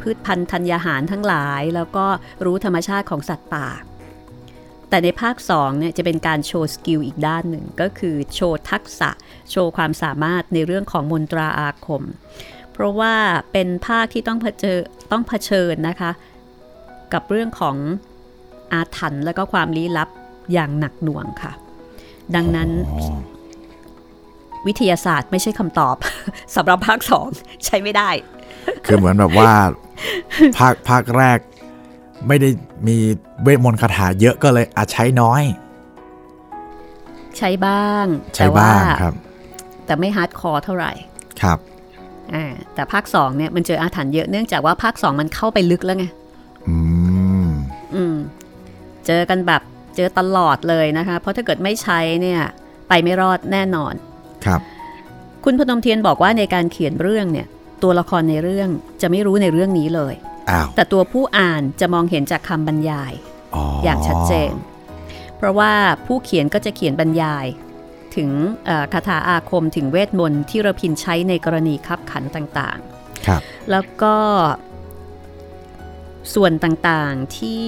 [0.00, 2.06] พืชพันธุ์ธัญญาหารทั้งหลาย แล้วก็
[2.44, 3.68] รู้ธรรมชาติของสัตว์ป่า
[4.88, 9.10] แต่ในภาค2เนี่ยจะเป็นการโชว์สกิลอีกด้านหนึ่ง ก็คือโชว์ทักษะ
[9.50, 12.02] โชว์ความสามารถในเรื่องของมนตราอาคม
[12.72, 13.14] เพราะว่า
[13.52, 14.80] เป็นภาคที่ต้องเผชิญ
[15.12, 16.10] ต้องเผชิญนะคะ
[17.12, 17.76] กับเรื่องของ
[18.72, 20.08] อาถรรพ์และก็ความลี้ลับ
[20.52, 21.52] อย่างหนักหน่วงค่ะ
[22.34, 22.70] ดังนั้น
[24.66, 25.96] วิทยาศาสตร์ไม่ใช่คำตอบ
[26.56, 27.26] สำหรับภาคสอง
[27.66, 28.10] ใช้ไม่ได้
[28.84, 29.50] คือเหมือนแบบว่า
[30.58, 31.38] ภาคภาคแรก
[32.28, 32.48] ไม่ได้
[32.88, 32.96] มี
[33.42, 35.42] เวทมนต์คาถาเยอะก็เลยอาจใช้น้อย
[37.38, 39.14] ใช้บ้าง ใช้แต่ว่าบ้างครับ
[39.86, 40.92] แต่ไม่ hardcore เท่าไหร่
[41.42, 41.58] ครับ
[42.34, 42.44] อ่า
[42.74, 46.06] แต่ภาคสองเนี่ยมันเจออาถรรพ์เยอะเนื่องจากว่าภาคสองมันเข้าไปลึกแล้วไง
[46.68, 46.76] อื
[47.46, 47.48] ม
[47.94, 48.16] อืม
[49.06, 49.62] เจอกันแบบ
[49.96, 52.40] เจอตลอดเลยนะคะ เพราะถ้าเกิดไม่ใช้เนี่ย
[52.88, 53.94] ไปไม่รอดแน่นอน
[54.44, 54.60] ครับ
[55.44, 57.46] คุณพนมเทียนบอกว่าในการเขียนเรื่องเนี่ย
[57.82, 58.68] ตัวละครในเรื่อง
[59.02, 60.14] จะไม่รู้ในเรื่องนี้เลย
[60.50, 63.12] อ้าวแต่ตัวผู้อ่านจะมองเห็นจากคำบรรยาย
[63.54, 64.52] อ๋อออย่างชัดเจน
[65.36, 65.72] เพราะว่า
[66.06, 67.46] ผู้เขียนก็จะเขียนบรรยาย
[68.16, 68.30] ถึง
[68.66, 72.78] เอ่อคาถาอาคมถึงเวทมนต์ที่ระพินใช้ในกรณีคับขันต่าง
[73.26, 74.16] ครับๆแล้วก็
[76.34, 77.66] ส่วนต่างๆที่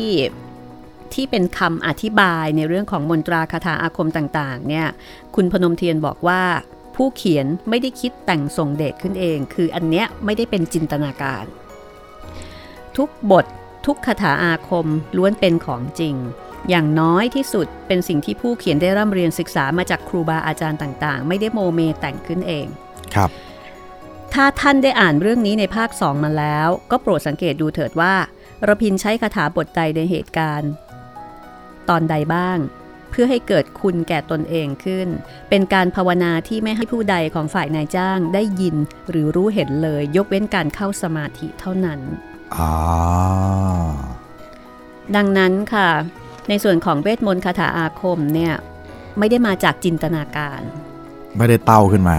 [1.14, 4.86] ที่เป็นคำอธิบายในเรื่องของมนตราคาถาอาคมต่างๆเนี่ย
[5.34, 6.42] คุณพนมเทียนบอกว่า
[6.96, 11.44] ผู้เขียนไม่ได้คิดแต่งส่งเดชขึ้นเอง คืออันเนี้ยไม่ได้เป็นจินตนาการ
[12.96, 13.46] ทุกบท
[13.86, 16.14] ทุกคาถาอาคมล้วนเป็นของจริง
[16.68, 22.66] อย่างน้อยที่สุดเป็นสิ่งที่ผู้เขียนได้ร่ำเรียนศึกษามาจากครูบาอาจารย์ต่างๆ ไม่ได้โมเมแต่งขึ้นเอง
[23.14, 23.30] ครับ
[24.34, 28.14] ถ้าท่านได้อ่านเรื่องนี้ในภาคสองมาแล้ว ก็โปรดสังเกตดูเถิดว่า
[28.68, 30.70] ระพินใช้คาถาบทใดในเหตุการณ์
[31.90, 32.58] ตอนใดบ้าง
[33.10, 35.08] เพื่อให้เกิดคุณแก่ตนเองขึ้น
[35.50, 38.76] เป็นการภาวนาที่ไม่ให้ผู้ใดของฝ่ายนายจ้างได้ยิน
[39.10, 42.00] หรือรู้เห็นเลย ยกเว้นการเข้าสมาธิเท่านั้น
[42.56, 42.74] อ๋อ
[45.16, 45.88] ดังนั้นค่ะ
[46.48, 48.54] ในส่วนของเวทมนต์คาถาอาคมเนี่ย
[49.18, 50.60] ไม่ได้มาจากจินตนาการ
[51.36, 52.18] ไม่ได้เต้าขึ้นมา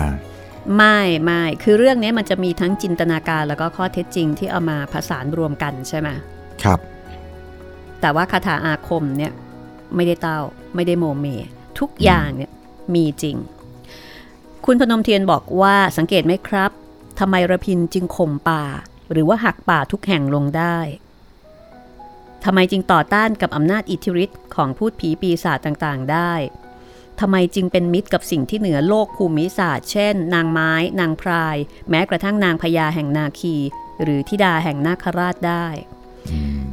[0.78, 6.10] ไม่ไม่คือเรื่องนี้มันจะมีทั้งจินตนาการแล้วก็ข้อเท็จจริงที่เอามาผสานรวมกันใช่ไหม
[6.64, 6.80] ครับ
[8.02, 9.34] แต่ว่าคาถาอาคมเนี่ย
[9.96, 10.40] ไม่ได้เต้า
[10.76, 11.26] ไม่ได้โมเม
[11.80, 12.52] ทุกอย่างเนี่ย
[12.94, 13.38] มีจริง
[14.66, 16.72] คุณพนมเทียนบอกว่าสังเกตไหมครับ
[17.20, 18.64] ทำไมระพินจึงข่มป่า
[19.12, 20.78] หรือว่าหักป่าทุกแห่งลงได้
[22.44, 26.34] ทำไมจึงต่อต้านกับอำนาจอิทธิฤทธิ์ของพูดผีปีศาจต่างๆได้
[27.20, 31.58] ทำไมจึงเป็นมิตรกับสิ่งที่เหนือโลกภูมิศาสตร์ เช่น นางไม้ นางพราย
[31.90, 33.56] แม้กระทั่งนางพญาแห่งนาคี
[34.02, 35.66] หรือธิดาแห่งนาคราชได้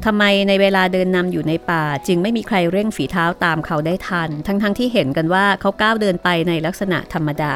[0.05, 7.55] ทำไมในเวลาเดินนำอยู่ในป่า จึงไม่มีใครเร่งฝีเท้าตามเขาได้ทัน ทั้งๆทที่เห็นกันว่าเขาก้าวเดินไปในลักษณะธรรมดา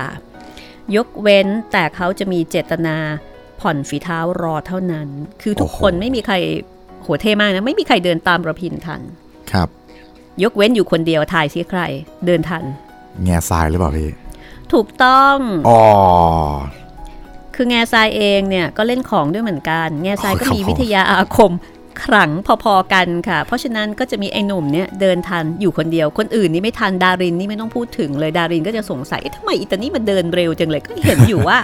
[0.97, 2.97] ยกเว้นแต่เขาจะมีเจตนา
[3.61, 5.09] ผ่อนฝีเท้ารอเท่านั้น
[5.43, 6.35] คือทุกคนโอ้โหไม่มีใคร
[7.03, 9.01] โหเท่มากนะ ไม่มีใครเดินตามระพินทัน
[9.53, 9.69] ครับ
[10.43, 11.81] ยกเว้นอยู่คนเดียวทายซิใคร
[12.27, 12.65] เดินทัน
[13.25, 14.11] แง่ทรายหรือเปล่าพี่
[14.73, 15.37] ถูกต้อง
[15.69, 15.83] อ๋อ
[17.55, 21.53] คือแง่ทรายเองเนี่ยก็เล่นของด้วยเหมือนกัน แง่ทรายก็มีครับผมวิทยาอาคม
[22.03, 22.31] ขลัง
[22.65, 31.59] พอๆกันค่ะ เพราะฉะนั้นก็จะมีไอ้หนุ่มเนี่ยเดินทันอยู่คนเดียว คนอื่นนี่ไม่ทันดารินนี่ไม่ต้องพูดถึงเลยดารินก็จะสงสัยเอ๊ะทำไมอีตานี่มันเดินเร็วจังเลยก็เห็นอยู่ว่า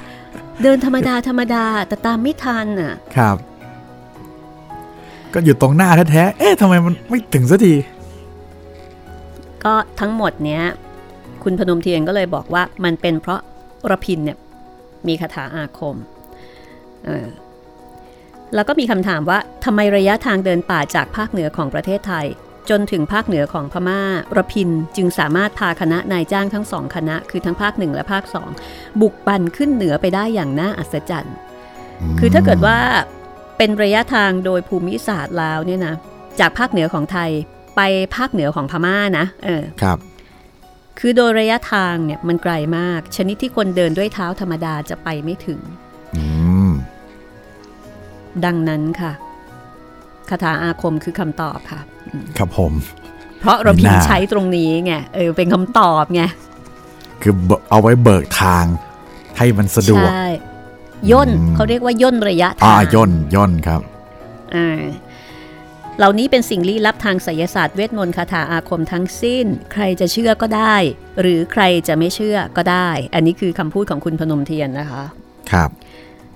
[0.62, 3.36] เดินธรรมดาธรรมดาแต่ตามไม่ทันอะครับ
[5.34, 7.74] ก็อยู่ตรงหน้าแท้ๆเอ๊ะทำไมมันไม่ถึงสักที
[9.64, 10.62] ก็ทั้งหมดเนี้ย
[11.42, 13.40] คุณพนมเทียนก็เลยบอกว่ามันเป็นเพราะ
[13.90, 14.38] ระพินเนี่ย
[15.08, 15.96] มีคาถาอาคม
[17.04, 17.26] เออ
[18.54, 22.26] แล้วก็มีคำถามว่าทำไมระยะทางเดินป่าจากภาคเหนือของประเทศไทย
[22.70, 24.00] จนถึงภาคเหนือของพม่า
[24.36, 28.48] ระพินจึงสามารถพาคณะนายจ้างทั้งสองคณะ คือทั้งภาคหนึ่งและภาคสอง
[29.00, 31.36] บุกบันขึ้นเหนือไปได้อย่างน่าอัศจรรย์
[32.18, 32.78] คือถ้าเกิดว่า
[33.58, 35.94] เป็นระยะทางโดยภูมิศาสตร์แล้วเนี่ยนะ
[36.40, 37.30] จากภาคเหนือของไทย
[37.76, 37.80] ไป
[38.16, 39.98] ภาคเหนือของพม่านะเออครับ
[40.98, 45.89] คือโดยระยะทางเนี่ยมันไกลมาก ชนิดที่คนเดินด้วยเท้าธรรมดาจะไปไม่ถึงอืม
[48.44, 49.12] ดังนั้นค่ะ
[50.30, 51.80] คาถาอาคมคือคำตอบค่ะ
[52.38, 52.72] ครับผม
[53.40, 56.22] เพราะเราพิมน่าพ์ใช้ตรงนี้ไงเออเป็นคำตอบไง
[57.22, 58.64] คือเบเอาไว้เบิกทาง
[59.38, 60.26] ให้มันสะดวกใช่
[61.10, 63.80] ย่นอืมเขาเรียกว่าย่นระยะอ่าทางย่นย่นครับ
[64.56, 64.80] อ่า
[65.98, 70.76] เหล่านี้เป็นสิ่งลี้ลับทางไสยศาสตร์เวทมนต์คาถาอาคมทั้งสิ้น ใครจะเชื่อก็ได้
[71.20, 75.02] หรือใครจะไม่เชื่อก็ได้ อันนี้คือคำพูดของคุณพนมเทียนนะคะ
[75.52, 75.70] ครับ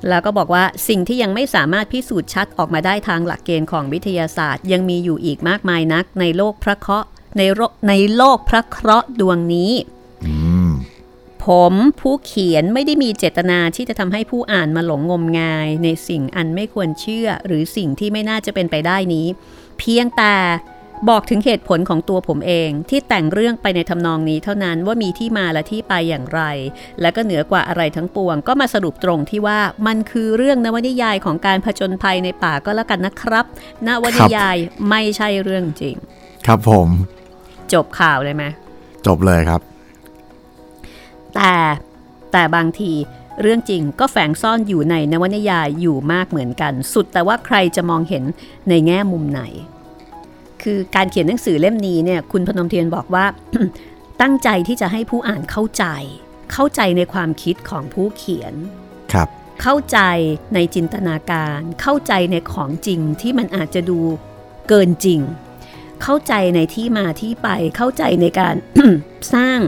[0.08, 9.72] แล้วก็บอกว่าสิ่งที่ยังไม่สามารถพิสูจน์ชัดออกมาได้ทางหลักเกณฑ์ของวิทยาศาสตร์ ยังมีอยู่อีกมากมายนักในโลกพระเคราะห์ในโลกในโลกพระเคราะห์ดวงนี้
[10.26, 10.34] อื
[10.68, 10.70] ม
[11.44, 19.26] ผมผู้เขียนไม่ได้มีเจตนาที่จะทำให้ผู้อ่านมาหลงงมงาย ในสิ่งอันไม่ควรเชื่อ หรือสิ่งที่ไม่น่าจะเป็นไปได้นี้
[19.78, 20.34] เพียงแต่
[21.08, 26.42] บอกถึงเหตุผลของตัวผมเองที่แต่งเรื่องไปในทำนองนี้เท่านั้นว่ามีที่มาและที่ไปอย่างไร
[27.00, 33.46] และก็เหนือกว่าอะไรทั้งปวง ก็มาสรุปตรงที่ว่ามันคือเรื่องนวนิยายของการผจญภัยในป่าก็แล้วกันนะครับ
[33.86, 34.56] นวนิยาย
[34.88, 35.96] ไม่ใช่เรื่องจริง
[36.46, 36.88] ครับผม
[37.72, 38.44] จบข่าวเลยไหม
[39.06, 39.60] จบเลยครับ
[41.34, 41.54] แต่
[42.32, 42.92] แต่บางที
[43.42, 48.24] เรื่องจริงก็แฝงซ่อนอยู่ในนวนิยายอยู่มากเหมือนกัน สุดแต่ว่าใครจะมองเห็น
[48.68, 49.42] ในแง่มุมไหน
[50.64, 53.24] คือการเขียนหนังสือเล่มนี้เนี่ยคุณพนมเทียนบอกว่า
[54.22, 55.84] ตั้งใจที่จะให้ผู้อ่านเข้าใจ
[56.52, 58.54] เข้าใจในความคิดของผู้เขียน
[59.12, 59.28] ครับ
[59.62, 59.98] เข้าใจ
[60.54, 64.00] ในจินตนาการ เข้าใจในของจริงที่มันอาจจะดู
[64.68, 65.20] เกินจริง
[66.02, 68.54] เข้าใจในที่มาที่ไป เข้าใจในการ
[69.34, 69.58] สร้าง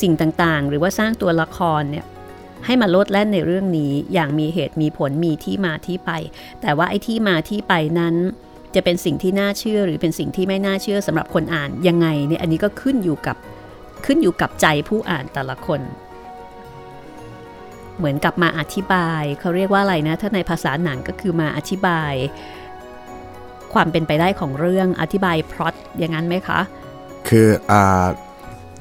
[0.00, 2.06] สิ่งต่างๆ หรือว่าสร้างตัวละครเนี่ย
[2.64, 6.10] ให้มาโลดแล่นในเรื่องนี้อย่างมีเหตุมีผลมีที่มาที่ไป
[6.60, 8.14] แต่ว่าไอ้ที่มาที่ไปนั้น
[8.74, 13.36] จะเป็นสิ่งที่น่าเชื่อหรือเป็นสิ่งที่ไม่น่าเชื่อสำหรับคนอ่านยังไงเนี่ยอันนี้ก็ขึ้นอยู่กับ
[14.06, 15.80] ขึ้นอยู่กับใจผู้อ่านแต่ละคน
[17.98, 22.14] เหมือนกับมาอธิบายเขาเรียกว่าอะไรนะ ถ้าในภาษาหนังก็คือมาอธิบาย
[23.72, 26.60] ความเป็นไปได้ของเรื่องอธิบายพล็อตอย่างนั้นไหมคะ
[27.28, 28.04] คืออ่า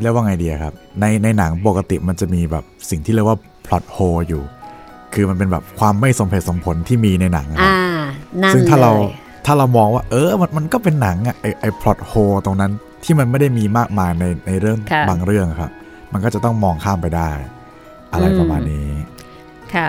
[0.01, 4.43] เรียกว่าไงดีอะครับ ในในหนังปกติมันจะมีแบบสิ่งที่เรียกว่า plot hole อยู่
[5.13, 7.77] คือมันเป็นแบบความไม่สมเหตุสมผลที่มีในหนังอะครับอ่า
[8.41, 12.71] นั่นซึ่งถ้าเราเลย ถ้าเรามองว่าเออมันมันก็เป็นหนังอะไอไอ plot hole ตรงนั้น
[13.03, 15.71] ที่มันไม่ได้มีมากมายในในเรื่องค่ะบางเรื่องอะครับ
[16.13, 17.29] มันก็จะต้องมองข้ามไปได้
[18.11, 18.89] อะไรอืมประมาณนี้
[19.73, 19.87] ค่ะ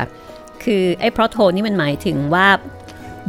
[0.64, 2.46] คือไอ้พล็อตโทนี่มันหมายถึงว่า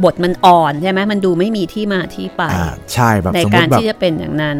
[0.04, 4.58] บทมันอ่อนใช่ไหมมันดูไม่มีที่มาที่ไปอ่าใช่แบบในสมมการติแบบที่จะเป็นอย่างนั้น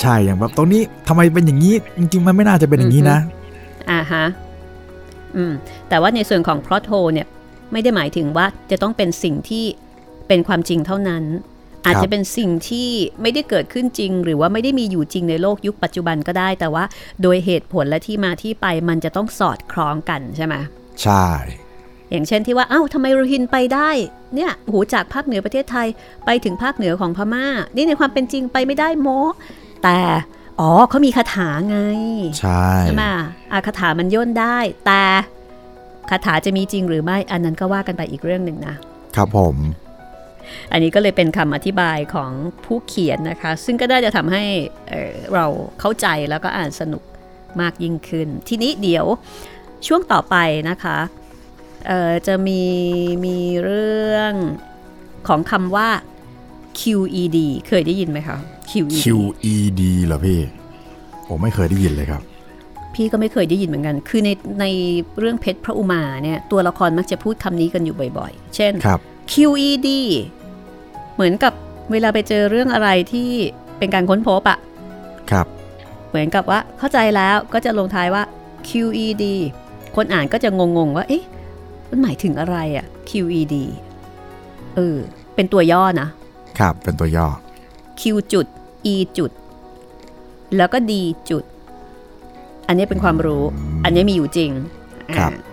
[0.00, 3.18] ใช่อย่างแบบตรงนี้ทำไมเป็นอย่างนี้ จริงๆมันไม่น่าจะเป็นอย่างนี้นะ
[3.90, 4.24] อ่าฮะ
[5.36, 5.52] อืม
[5.88, 7.26] แต่ว่าในส่วนของพล็อตโ e เนี่ย
[7.72, 9.64] ไม่ได้หมายถึงว่าจะต้องเป็นสิ่งที่
[10.30, 11.24] เป็นความจริงเท่านั้น
[11.86, 12.88] อาจจะเป็นสิ่งที่
[13.22, 16.84] ไม่ได้เกิดขึ้นจริง หรือว่าไม่ได้มีอยู่จริงในโลกยุคปัจจุบันก็ได้ แต่ว่า
[17.22, 20.54] โดยเหตุผลและที่มาที่ไปมันจะต้องสอดคล้องกันใช่ไหม
[21.02, 21.26] ใช่
[22.10, 23.90] อย่างเช่นที่ว่าเอ้าทำไมโรฮินไปได้
[24.34, 25.86] เนี่ยโหจากภาคเหนือประเทศไทย
[26.26, 29.08] ไปถึงภาคเหนือของพม่า นี่ในความเป็นจริงไปไม่ได้โม
[29.82, 29.98] แต่
[30.60, 31.78] อ๋อเขามีคาถาไง
[32.38, 33.04] ใช่ใช่ไหม
[33.52, 35.02] อะคาถามันย่นได้ แต่
[36.10, 38.74] คาถาจะมีจริงหรือไม่อันนั้นก็ว่ากันไปอีกเรื่องหนึ่งนะ
[39.16, 39.56] ครับผม
[40.72, 42.30] อันนี้ก็เลยเป็นคำอธิบายของ
[42.64, 44.44] ผู้เขียนนะคะ ซึ่งก็น่าจะทำให้
[44.88, 45.46] เอ่อเรา
[45.80, 47.02] เข้าใจแล้วก็อ่านสนุก
[47.60, 49.06] มากยิ่งขึ้น ทีนี้เดี๋ยว
[49.86, 50.36] ช่วงต่อไป
[50.70, 50.98] นะคะ
[51.86, 52.62] เอ่อจะมี
[53.24, 54.32] มีเรื่อง
[55.28, 55.88] ของคำว่า
[56.80, 58.38] QED เคยได้ยินไหมคะ
[58.70, 60.40] QED QED เหรอพี่
[61.28, 62.22] ผมไม่เคยได้ยินเลยครับ
[62.94, 64.66] พี่ก็ไม่เคยได้ยินเหมือนกัน คือในใน
[65.18, 69.00] เรื่องเพชรพระอุมาเนี่ยตัวละครมักจะพูดคำนี้กันอยู่บ่อยๆ เช่นครับ
[69.32, 69.88] QED
[71.20, 71.54] เหมือนกับ
[71.92, 73.30] เวลาไปเจอเรื่องอะไรที่
[73.78, 74.58] เป็นการค้นพบอะ
[75.30, 75.46] ครับ
[76.08, 78.22] เหมือนกับว่าเข้าใจแล้วก็จะลงท้ายว่า
[78.68, 79.24] QED
[79.96, 81.24] คนอ่านก็จะงงๆว่าเอ๊ะ
[81.90, 83.54] มันหมายถึงอะไรอะ QED
[84.76, 84.96] เออ
[85.34, 86.08] เป็นตัวย่อนะ
[86.58, 87.26] ครับเป็นตัวย่อ
[88.00, 88.02] Q
[88.32, 88.46] จุด
[88.92, 89.30] E จุด
[90.56, 90.92] แล้วก็ D
[91.30, 91.44] จุด
[92.68, 93.42] อันนี้เป็นความรู้
[93.84, 94.50] อันนี้มีอยู่จริง
[95.16, 95.50] ครับอ่า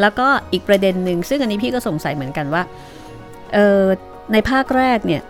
[0.00, 2.62] แล้วก็อีกประเด็นหนึ่งซึ่งอันนี้พี่ก็สงสัยเหมือนกันว่า
[3.54, 3.82] เออ
[4.32, 5.22] ในภาคแรกเนี่ย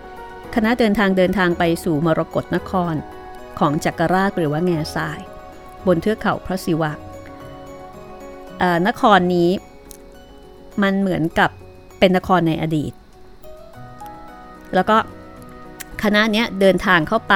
[0.54, 2.94] คณะเดินทางเดินทางไปสู่มรกรนคร
[3.58, 5.20] ของจักรราชหรือว่าแง่ทราย
[5.86, 6.92] บนเทือกเขาพระศิวะ
[8.86, 9.50] นครนี้
[10.82, 11.50] มันเหมือนกับ
[11.98, 12.92] เป็นนครในอดีต
[14.74, 14.96] แล้วก็
[16.02, 17.34] คคณะเนี้ยเดินทางเข้าไป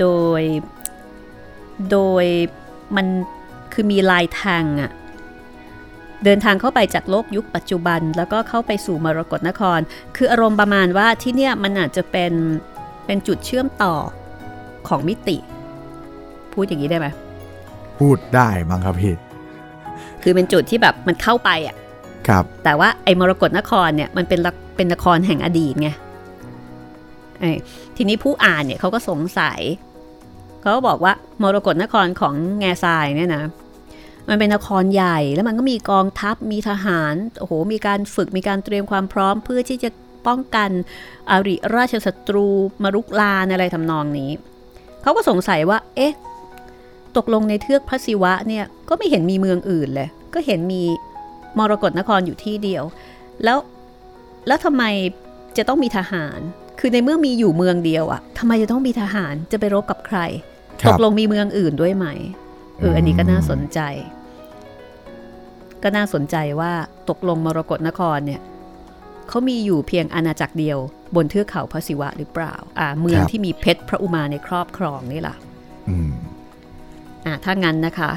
[0.00, 0.08] โด
[0.40, 0.42] ย
[1.90, 2.24] โดย
[2.96, 3.06] มัน
[3.72, 4.90] คือมีลายทางอะ
[6.24, 9.80] เดินทางเข้าไปจากโลกยุคปัจจุบัน แล้วก็เข้าไปสู่มรกรนคร
[10.16, 12.32] คืออารมณ์ประมาณว่าที่เนี่ยมันอาจจะเป็น
[13.06, 13.94] เป็นจุดเชื่อมต่อ
[14.88, 15.36] ของมิติ
[16.52, 17.06] พูดอย่างนี้ได้ไหม
[17.98, 19.14] พูดได้มั้งครับพี่
[20.22, 21.76] คือเป็นจุดที่แบบมันเข้าไปอะ
[22.28, 25.90] ครับ แต่ว่าไอ้มรกรนครเนี่ยมันเป็นละเป็นนครแห่งอดีตไง
[27.40, 27.50] ไอ้
[27.96, 29.60] ทีนี้ผู้อ่านเนี่ยเขาก็สงสัย
[30.60, 33.42] เขาก็บอกว่ามรกรนครของแง่ทรายเนี่ยนะ
[34.28, 39.90] มันเป็นนครใหญ่แล้วมันก็มีกองทัพมีทหารโอ้โหมีการฝึกมีการเตรียมความพร้อมเพื่อที่จะ
[40.26, 40.70] ป้องกัน
[41.30, 42.48] อาริราชศัตรู
[42.82, 44.30] มารุกลานอะไรทำนองนี้
[45.02, 46.14] เขาก็สงสัยว่า เอ๊ะ
[47.16, 50.82] ตกลงในเทือกพระศิวะเนี่ยก็ไม่เห็นมีเมืองอื่นเลย ก็เห็นมี
[51.58, 52.84] มรกรนครอยู่ที่เดียว
[53.44, 53.58] แล้ว
[54.46, 54.84] แล้วทำไม
[55.56, 56.38] จะต้องมีทหาร
[56.80, 60.18] คือในเมื่อมีอยู่เมืองเดียวอะทำไมจะต้องมีทหารจะไปรบกับใคร
[60.82, 62.06] ครัตบกลงมีเมืองอื่นด้วยไหม
[62.78, 63.80] เอออันนี้ก็น่าสนใจ
[65.82, 66.72] ก็น่าสนใจว่า
[67.08, 68.42] ตกลงมรกรนครเนี่ย
[69.28, 70.78] เขามีอยู่เพียงอาณาจักรเดียว
[71.16, 75.34] บนเทือกเขาพระศิวะหรือเปล่า อ่า เมืองครับที่มีเพชรพระอุมาในครอบครองนี่ล่ะ
[75.88, 76.12] อืม
[77.26, 78.10] อ่าถ้างั้นนะคะ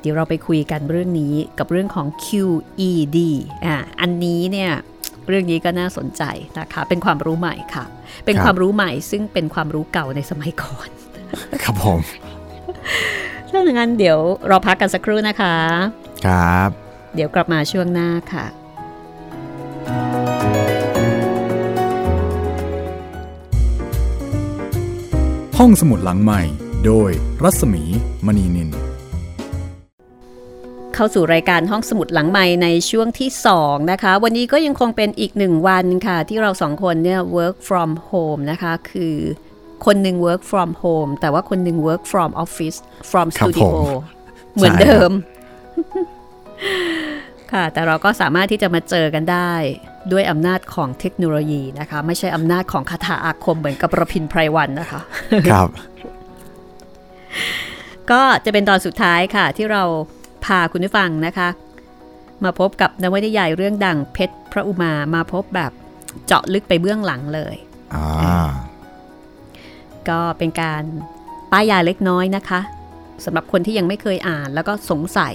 [0.00, 3.18] เดี๋ยวเราไปคุยกันเรื่องนี้กับเรื่องของ QED
[3.64, 4.70] อ่าอันนี้เนี่ย
[5.28, 6.22] เรื่องนี้ก็น่าสนใจ
[6.58, 7.84] นะคะ เป็นความรู้ใหม่ค่ะ
[8.24, 10.88] เป็นครับความรู้ใหม่ซึ่งเป็นความรู้เก่าในสมัยก่อน
[11.62, 11.98] ครับผม
[13.50, 15.54] ถ้าอย่างนั้นเดี๋ยวเราพักกันสักครู่นะคะ
[16.24, 16.70] ครับ
[17.14, 18.46] เดี๋ยวกลับมาช่วงหน้าค่ะ
[25.58, 26.42] ห้องสมุดหลังใหม่
[26.86, 27.10] โดย
[27.42, 27.82] รัศมี
[28.26, 28.70] มณีนิน
[30.94, 39.16] เข้าสู่รายการห้องสมุดหลังใหม่ในช่วงที่ 2 นะคะ วันนี้ก็ยังคงเป็นอีกหนึ่งวันค่ะ ที่เราสองคนเนี่ย work from home นะคะ คือ
[39.86, 42.78] คนหนึ่ง work from home แต่ว่าคนหนึ่ง work from office
[43.10, 45.35] from ครับ studio ผมเหมือนใช่เดิครัมบ
[47.52, 49.52] ค่ะ แต่เราก็สามารถที่จะมาเจอกันได้
[50.12, 55.00] ด้วยอำนาจของเทคโนโลยีนะคะ ไม่ใช่อำนาจของคาถาอาคมเหมือนกับประพินไพรวันนะคะ
[55.50, 55.68] ครับ
[58.10, 59.82] ก็จะเป็นตอนสุดท้ายค่ะ ที่เรา
[60.44, 61.48] พาคุณผู้ฟังนะคะ
[62.44, 65.72] มาพบกับนวนิยายเรื่องดังเพชรพระอุมามาพบแบบ
[66.26, 67.56] เจาะลึกไปเบื้องหลังเลย
[67.94, 68.48] อ่า
[70.08, 70.82] ก็เป็นการ
[71.52, 72.60] ป้ายยาเล็กน้อยนะคะ
[73.24, 75.34] สำหรับคนที่ยังไม่เคยอ่านแล้วก็สงสัย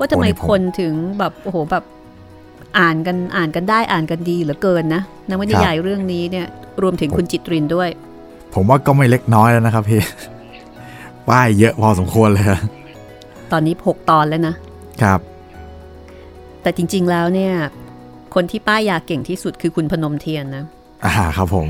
[0.00, 1.84] ว่าทำไมโอ้นี่ผมคนถึงแบบโอ้โหแบบ
[2.78, 6.46] อ่านกันอ่านกันได้อ่านกันดีเหลือเกินนะนวนิยายเรื่องนี้เนี่ย
[6.82, 7.88] รวมถึงคุณจิตรินด้วย
[8.54, 10.00] ผมว่าก็ไม่เล็กน้อยแล้วนะครับพี่
[11.28, 12.46] ป้ายเยอะพอสมควรเลย
[13.52, 14.54] ตอนนี้6ตอนแล้วนะ
[15.02, 15.20] ครับ
[16.62, 17.52] แต่จริง ๆแล้วเนี่ย
[18.34, 20.64] คนที่ป้ายยาเก่งที่สุดคือคุณพนมเทียนนะ
[21.04, 21.68] อ่าครับผม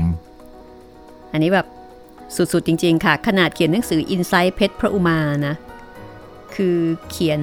[1.31, 1.67] อันนี้แบบ
[2.35, 5.55] สุด ๆ จริง ๆ ค่ะ ขนาดเขียนหนังสือ Insight เพชรพระอุมานะ
[6.55, 6.77] คือ
[7.09, 7.39] เขียน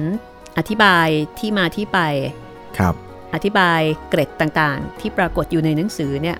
[0.59, 1.07] อธิบาย
[1.39, 1.99] ที่มาที่ไป
[2.77, 2.93] ครับ
[3.33, 6.37] อธิบายเกร็ดต่างๆ ที่ปรากฏอยู่ในหนังสือเนี่ย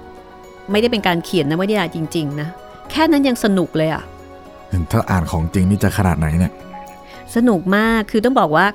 [0.71, 2.47] ไม่ได้เป็นการเขียนนวนิยายจริง ๆ นะ
[2.91, 4.03] แค่นั้นยังสนุกเลยอะ
[4.91, 6.53] ถ้าอ่านของจริงนี่จะขนาดไหนเนี่ย
[7.35, 8.65] สนุกมากคือต้องบอกว่า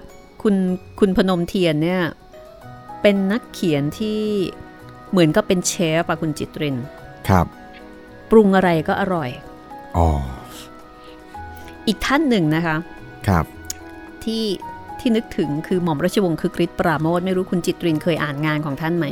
[0.42, 0.54] คุณ
[1.00, 2.02] คุณพนมเทียนเนี่ย
[3.02, 4.20] เป็นนักเขียนที่
[5.10, 6.76] เหมือนกับเป็นเชฟอะคุณจิตริน
[7.28, 7.46] ครับ
[8.30, 9.30] ปรุงอะไรก็อร่อย
[9.96, 10.08] อ๋อ
[11.86, 12.76] อีกท่านหนึ่งนะคะ
[13.28, 13.44] ครับ
[14.24, 14.42] ที่
[15.00, 19.06] ที่นึกถึงคือหม่อมราชวงศ์คือกริชปราโมทไม่รู้คุณจิตรินเคยอ่านงานของท่านไหม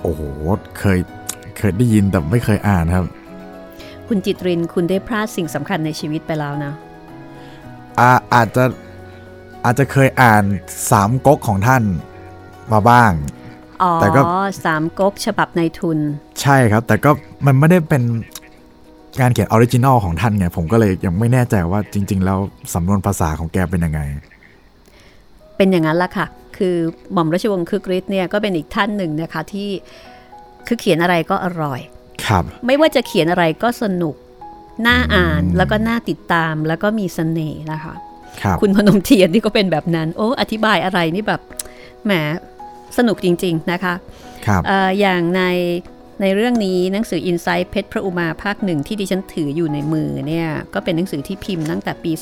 [0.00, 0.20] โอ้โห
[0.78, 0.98] เคย
[1.58, 3.04] เคยได้ยินแต่ไม่เคยอ่านครับ
[4.08, 6.72] คุณจิตรินคุณได้พลาดสิ่งสำคัญในชีวิตไปแล้วนะ
[7.98, 8.64] อ่าอาจจะ
[9.64, 10.44] อาจจะเคยอ่าน
[10.90, 11.82] สามก๊กของท่าน
[12.72, 13.12] มาบ้าง
[13.82, 14.20] อ๋อแต่ก็
[14.64, 15.98] สามก๊กฉบับในทุน
[16.42, 17.10] ใช่ครับ แต่ก็
[17.46, 18.02] มันไม่ได้เป็น
[19.20, 22.38] การเขียน original ของท่านไง ผมก็เลยยังไม่แน่ใจว่าจริง ๆ แล้ว
[22.74, 24.00] สำนวนภาษาของแกเป็นยังไง
[25.56, 26.76] เป็นอย่างนั้นละค่ะ คือ
[27.12, 29.68] หม่อมราชวงศ์คึกฤทธิ์เนี่ยก็เป็นอีกท่านหนึ่งนะคะที่
[30.66, 31.80] คือเขียนอะไรก็อร่อย
[32.26, 34.14] ครับ ไม่ว่าจะเขียนอะไรก็สนุก
[34.86, 37.94] น่าอ่านแล้วก็น่าติดตามแล้วก็มีเสน่ห์นะคะ
[38.42, 41.40] ครับคุณพนมเทียนนี่ก็เป็นแบบนั้น โอ้ อธิบายอะไรนี่แบบ
[42.04, 42.12] แหม
[42.98, 43.94] สนุกจริง ๆ นะคะ
[44.46, 45.42] ครับเอออย่างใน
[46.20, 52.12] ในเรื่องนี้หนังสือ Insight เพชรพระอุมาภาคหนึ่งที่ดิฉันถืออยู่ในมือเนี่ยก็เป็นหนังสือที่พิมพ์ตั้งแต่ปี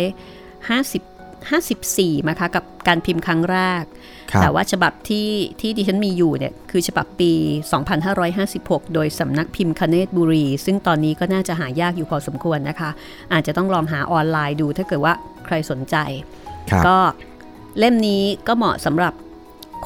[0.00, 1.09] 2550
[1.82, 3.84] 54มาคะกับการพิมพ์ครั้งแรก
[4.30, 5.28] ครับแต่ว่าฉบับที่
[5.60, 7.32] ที่ดิฉันมีอยู่เนี่ยคือฉบับปี
[8.14, 12.90] 2556 โดยสำนักพิมพ์คเนตบุรี ซึ่งตอนนี้ก็น่าจะหายากอยู่พอสมควรนะคะ
[13.32, 15.14] อาจจะต้องลองหาออนไลน์ดูถ้าเกิดว่า
[15.46, 15.96] ใครสนใจ
[16.70, 16.96] ครับก็
[17.78, 19.14] เล่มนี้ก็เหมาะสำหรับ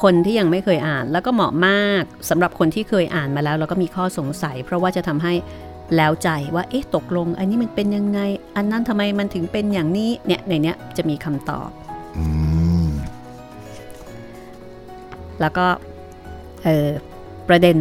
[0.03, 5.33] คนที่ยังไม่เคยอ่านแล้วก็เหมาะมากสำหรับคนที่เคยอ่านมาแล้ว แล้วก็มีข้อสงสัย เพราะว่าจะทำให้
[5.95, 8.19] แล้วใจว่าเอ๊ะตกลง อันนี้มันเป็นยังไง
[8.55, 11.69] อันนั้นทำไมมันถึงเป็นอย่างนี้เนี่ยในเนี้ยจะมีคำตอบ
[12.17, 12.25] อื
[12.85, 12.87] ม
[15.41, 15.65] แล้วก็
[16.63, 16.89] เอ่อ
[17.47, 17.77] ประเด็น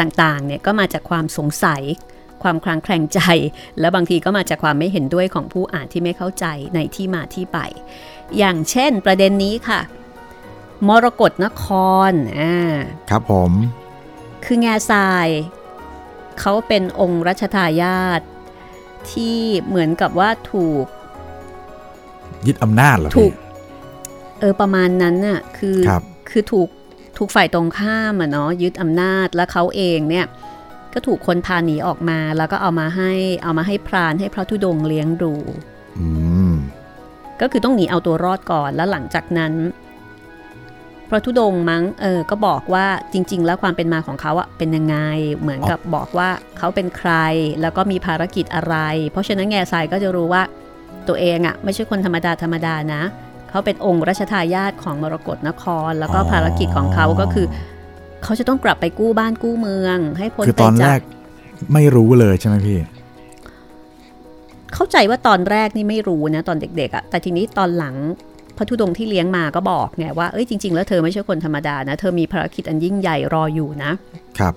[0.00, 1.82] ต่างๆเนี่ยก็มาจากความสงสัย
[2.42, 3.20] ความคลางแคลงใจ
[3.80, 7.58] และบางทีก็มาจากความไม่เห็นด้วยของผู้อ่านที่ไม่เข้าใจในที่มาที่ไป
[8.38, 9.80] อย่างเช่นประเด็นนี้ค่ะ
[10.88, 11.64] มรกรนค
[12.10, 12.54] รอ่า
[13.10, 13.52] ครับผม
[14.44, 15.28] คือแง่ทราย
[16.40, 18.20] เขาเป็นองค์รัชทายาท
[19.10, 20.86] ที่เหมือนกับว่าถูก
[22.46, 23.32] ยึดอำนาจเหรอถูพี่ก
[24.40, 26.68] เออประมาณนั้นน่ะคือครับคือถูก
[27.18, 30.26] ถูกฝ่ายตรงข้ามอะเนาะยึดอำนาจแล้วเขาเองเนี่ย
[30.92, 33.12] ก็ถูกคนพาหนีออกมา แล้วก็เอามาให้
[33.42, 35.32] เอามาให้พรานให้พระธุดงค์เลี้ยงดู
[35.98, 36.08] อื
[36.50, 36.52] ม
[37.40, 39.52] ก็คือต้องหนีเอาตัวรอดก่อนแล้วหลังจากนั้น
[41.10, 44.96] พระธุดงค์มั้งเออก็บอกว่าจริง ๆ แล้วความเป็นมาของเขาอะเป็นยังไง
[45.40, 47.12] เหมือนกับบอกว่าเขาเป็นใคร
[47.60, 48.76] แล้วก็มีภารกิจอะไร
[49.10, 50.42] เพราะฉะนั้นแง่ทรายก็จะรู้ว่า
[51.08, 53.02] ตัวเองอะไม่ใช่คนธรรมดาธรรมดานะ
[53.50, 57.46] เขาเป็นองค์รัชทายาทของมรกรนคร แล้วก็อ๋อภารกิจของเขาก็คือ
[58.24, 61.00] เขาจะต้องกลับไปกู้บ้านกู้เมือง ให้พ้นคือไปตอนแรจากก
[61.72, 62.78] ไม่รู้เลยใช่ไหมพี่
[64.74, 67.94] เข้าใจว่าตอนแรกนี่ไม่รู้นะตอนเด็กๆอะแต่ทีนี้ตอนหลัง
[68.60, 73.90] พระธุดงค์ที่เลี้ยงมาก็บอกไงว่าเอ้ยจริง ๆ แล้วเธอไม่ใช่คนธรรมดานะ เธอมีภารกิจอันยิ่งใหญ่รออยู่นะ
[74.38, 74.54] ครับ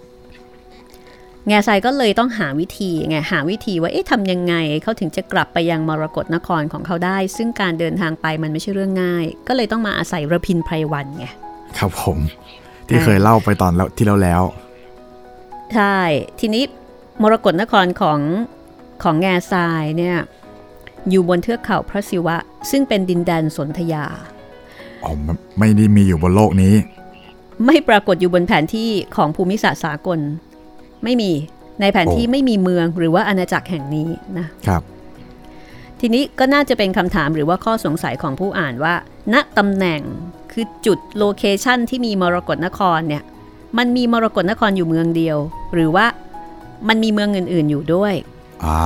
[1.47, 11.25] แง่ทรายก็เลยต้องหาวิธีไงหาวิธีว่าเอ๊ะทำยังไงเขาถึงจะกลับไปยังมรกรนครของเขาได้ ซึ่งการเดินทางไปมันไม่ใช่เรื่องง่าย ก็เลยต้องมาอาศัยระพินไพรวันไง
[11.77, 12.17] ครับผม
[12.87, 14.43] ที่เคยเล่าไปตอนแล้วที่แล้วแล้ว
[15.75, 15.97] ใช่
[16.39, 16.63] ทีนี้
[17.21, 18.19] มรกรนครของ
[19.03, 20.17] ของแง่ทรายเนี่ย
[21.09, 22.37] อยู่บนเทือกเขาพระศิวะ
[22.71, 24.05] ซึ่งเป็นดินแดนสนธยา
[25.03, 26.73] อ๋อไม่ไม่ได้มีอยู่บนโลกนี้
[27.65, 30.19] ไม่ปรากฏอยู่บนแผนที่ของภูมิศาสตร์สากล
[31.03, 31.31] ไม่มี
[31.81, 34.81] ในแผนที่โอ้ไม่มีเมืองหรือว่าอาณาจักรแห่งนี้นะครับ
[35.99, 38.95] ทีนี้ก็น่าจะเป็นคำถามหรือว่าข้อสงสัยของผู้อ่านว่า
[39.33, 40.01] ณตำแหน่ง
[40.51, 43.23] คือจุดโลเคชันที่มีมรกรนครเนี่ย
[43.77, 45.37] มันมีมรกรนครอยู่เมืองเดียว
[45.73, 46.05] หรือว่า
[46.87, 48.13] มันมีเมืองอื่น ๆ อยู่ด้วย
[48.65, 48.81] อ่า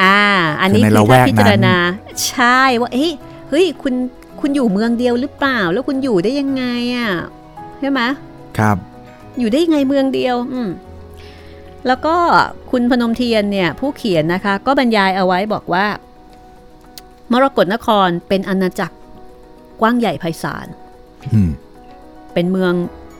[0.00, 0.18] อ่า
[0.60, 1.82] อันนี้คือในคือละแวถ้ากพิจารณานั้
[2.14, 3.12] นใช่ว่าเฮ้ย
[3.50, 3.94] เฮ้ยคุณ
[4.40, 6.64] คุณอยู่เมืองเดียวหรือเปล่า แล้วคุณอยู่ได้ยังไง
[6.96, 7.10] อะ
[7.80, 8.00] ใช่ไหม
[8.58, 8.76] ครับ
[9.38, 10.70] อยู่ได้ยังไงเมืองเดียว อืม
[11.86, 12.16] แล้วก็
[12.70, 15.86] คุณพนมเทียนเนี่ยผู้เขียนนะคะ ก็บรรยายเอาไว้บอกว่า
[17.32, 18.96] มรกรนครเป็นอาณาจักร
[19.80, 20.66] กว้างใหญ่ไพศาล
[21.34, 21.50] อืม
[22.34, 22.72] เป็นเมือง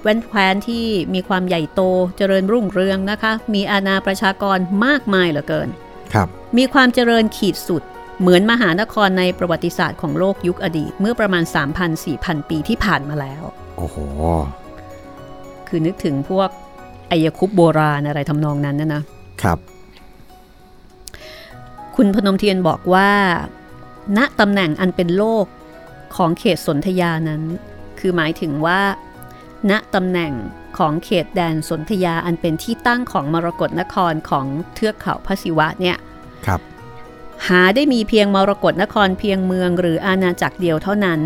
[0.02, 0.84] แว่นแคว้นที่
[1.14, 1.80] มีความใหญ่โต
[2.16, 5.68] เจริญรุ่งเรืองนะคะ มีอาณาประชากรมากมายเหลือเกิน
[6.14, 6.28] ครับ
[6.58, 7.82] มีความเจริญขีดสุด
[8.20, 11.44] เหมือนมหานครในประวัติศาสตร์ของโลกยุคอดีต เมื่อประมาณ
[11.96, 13.42] 3,000-4,000 ปีที่ผ่านมาแล้ว
[13.76, 13.96] โอ้โห
[15.68, 16.48] คือนึกถึงพวก
[17.10, 19.02] อายคุปโบราณอะไรทำนองนั้นนะนะ
[19.42, 19.58] ครับ
[21.96, 23.10] คุณพนมเทียนบอกว่า
[24.18, 25.44] ณตำแหน่งอันเป็นโลก
[26.16, 27.42] ของเขตสนธยานั้น
[27.98, 28.80] คือหมายถึงว่า
[29.70, 30.32] ณตำแหน่ง
[30.78, 35.96] ของเขตแดนสนธยาอันเป็นที่ตั้งของมรกรนครของเทือกเขาพระศิวะเนี่ย
[36.46, 36.60] ครับ
[37.46, 41.20] หาได้มีเพียงมรกรนครเพียงเมืองหรืออาณาจักรเดียวเท่านั้น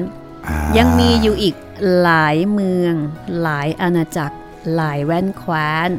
[0.49, 1.55] อ่ายังมีอยู่อีก
[2.01, 2.95] หลายเมือง
[3.43, 4.37] หลายอาณาจักร
[4.75, 5.91] หลายแว่นแคว้น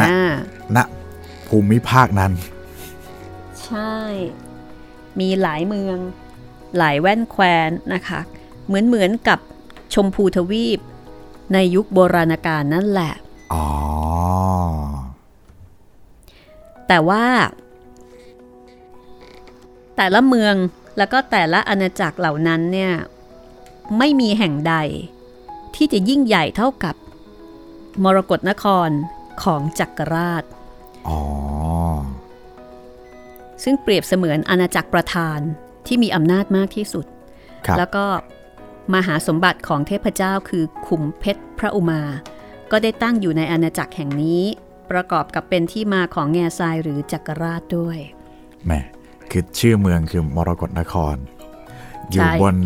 [0.00, 0.20] ณอ่า
[0.76, 0.78] ณ
[1.48, 2.32] ภูมิภาคนั้น
[3.64, 3.96] ใช่
[5.20, 5.98] มีหลายเมือง
[6.78, 8.20] หลายแว่นแคว้นนะคะ
[8.66, 9.38] เหมือนเหมือนกับ
[9.94, 10.80] ชมพูทวีป
[11.52, 13.12] ในยุคโบราณกาลนั่นแหละ
[13.52, 13.66] อ๋อ
[16.88, 17.24] แต่ว่า
[19.96, 20.54] แต่ละเมือง
[20.98, 22.92] แล้วก็แต่ละอาณาจักรเหล่านั้นเนี่ย
[23.98, 24.74] ไม่มีแห่งใด
[25.74, 26.94] ที่จะยิ่งใหญ่เท่ากับ
[28.04, 28.90] มรกรนคร
[29.42, 30.44] ของจักรราช
[31.08, 31.20] อ๋อ
[33.62, 35.38] ซึ่งเปรียบเสมือนอาณาจักรประธาน
[35.86, 37.06] ที่มีอำนาจมากที่สุด
[37.66, 38.04] ครับแล้วก็
[38.94, 42.02] มหาสมบัติของเทพเจ้าคือขุมเพชรพระอุมา
[42.70, 44.42] ก็ได้ตั้งอยู่ในอาณาจักรแห่งนี้
[44.90, 47.98] ประกอบกับเป็นที่มาของแง่ทรายหรือจักรราชด้วย
[48.66, 48.72] แหม
[49.30, 51.16] คือชื่อเมืองคือมรกรนคร
[52.10, 52.56] อยู่ใช่บน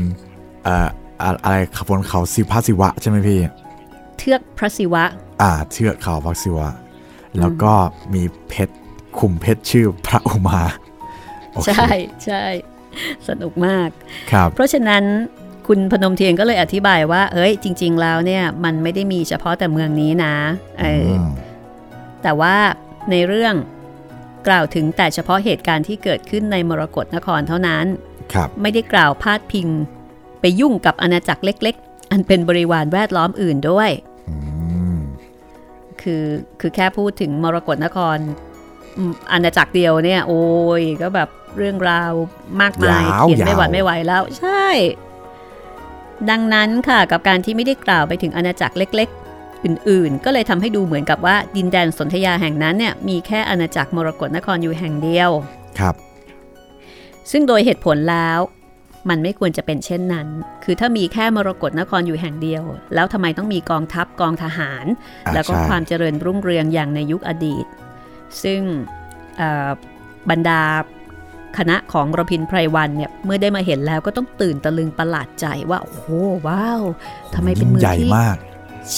[0.65, 0.89] เอ่อ
[1.23, 1.57] อะอะไร
[1.89, 3.41] บนเขาสิพาศิวะใช่ไหมพี่
[4.19, 5.05] เทือกพระศิวะ
[5.43, 6.69] อ่าเชือกเขาพักศิวะ
[7.39, 7.73] แล้วก็
[8.15, 8.75] มีเพชร
[9.19, 10.61] คุมเพชรชื่อพระอุมา
[11.53, 11.89] โอเคใช่
[12.25, 12.45] ใช่
[13.29, 13.89] สนุกมาก
[14.33, 15.05] ครับ เพราะฉะนั้น
[15.67, 20.35] คุณพนมเทียนก็เลยอธิบายว่า เอ้ย จริง ๆ แล้วเนี่ยมันไม่ได้มีเฉพาะแต่เมืองนี้นะ
[20.81, 21.27] เอออม
[22.23, 22.57] แต่ว่า
[23.11, 23.55] ในเรื่อง
[24.49, 27.85] กล่าวถึงแต่เฉพาะเหตุการณ์ที่เกิดขึ้นในมรกรนครเท่านั้น
[28.33, 29.69] ครับ ไม่ได้กล่าวพาดพิง
[30.41, 33.91] ไปยุ่งกับอาณาจักรเล็ก ๆ อันเป็นบริวารแวดล้อมอื่นด้วย
[34.29, 34.37] อื
[34.97, 34.99] ม
[36.03, 36.25] คือ
[36.61, 38.19] คือแค่พูดถึงมรกรนคร
[38.97, 40.43] อืมอาณาจักรเดียวเนี่ย โอ้
[40.81, 42.13] ยก็แบบเรื่องราว
[42.61, 44.67] มากมายยาวเขียนไม่หวัดยาวไม่ไหวแล้ว ใช่
[46.31, 55.31] ดังนั้นค่ะกับการที่ไม่ได้กล่าวไปถึงอาณาจักรเล็ก ๆ อื่นๆ ก็เลยทำให้ดูเหมือนกับว่าดินแดนสนธยาแห่งนั้นเนี่ยมีแค่อาณาจักรมรกตนครอยู่แห่งเดียว
[55.79, 55.95] ครับ
[57.31, 58.41] ซึ่งโดยเหตุผลแล้ว
[59.11, 60.29] มันไม่ควรจะเป็นเช่นนั้น
[60.65, 62.63] คือถ้ามีแค่มรกตนครอยู่แห่งเดียว
[62.95, 64.87] แล้วทำไมต้องมีกองทัพกองทหาร
[65.27, 67.67] อ่าแล้วก็ใช่ความเจริญรุ่งเรืองอย่างในยุคอดีต
[68.43, 68.61] ซึ่ง
[69.37, 69.69] เอ่อ
[70.31, 70.61] บรรดา
[71.59, 76.07] คณะของรพินไพรวันเนี่ยเมื่อได้มาเห็นแล้วก็ต้องตื่นตะลึงประหลาดใจว่า โอ้โห
[76.47, 76.83] ว้าว
[77.35, 78.37] ทำไมเป็นเมืองใหญ่ที่มาก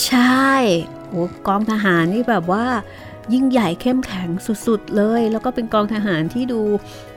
[0.05, 0.53] ใช่
[1.09, 2.65] โอ้กองทหารนี่แบบว่า
[3.35, 4.29] ยิ่งใหญ่เข้มแข็ง
[4.67, 6.61] สุดๆเลย แล้วก็เป็นกองทหารที่ดู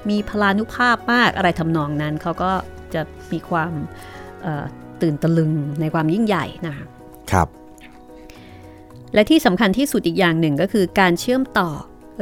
[0.09, 2.51] มีพลานุภาพมากอะไรทำนองนั้นเขาก็
[2.93, 3.71] จะมีความ
[4.43, 4.65] เอ่อ
[5.01, 6.85] ตื่นตะลึงในความยิ่งใหญ่นะคะ
[7.31, 7.47] ครับ
[9.13, 11.69] และที่สำคัญที่สุดอีกอย่างหนึ่งก็คือการเชื่อมต่อ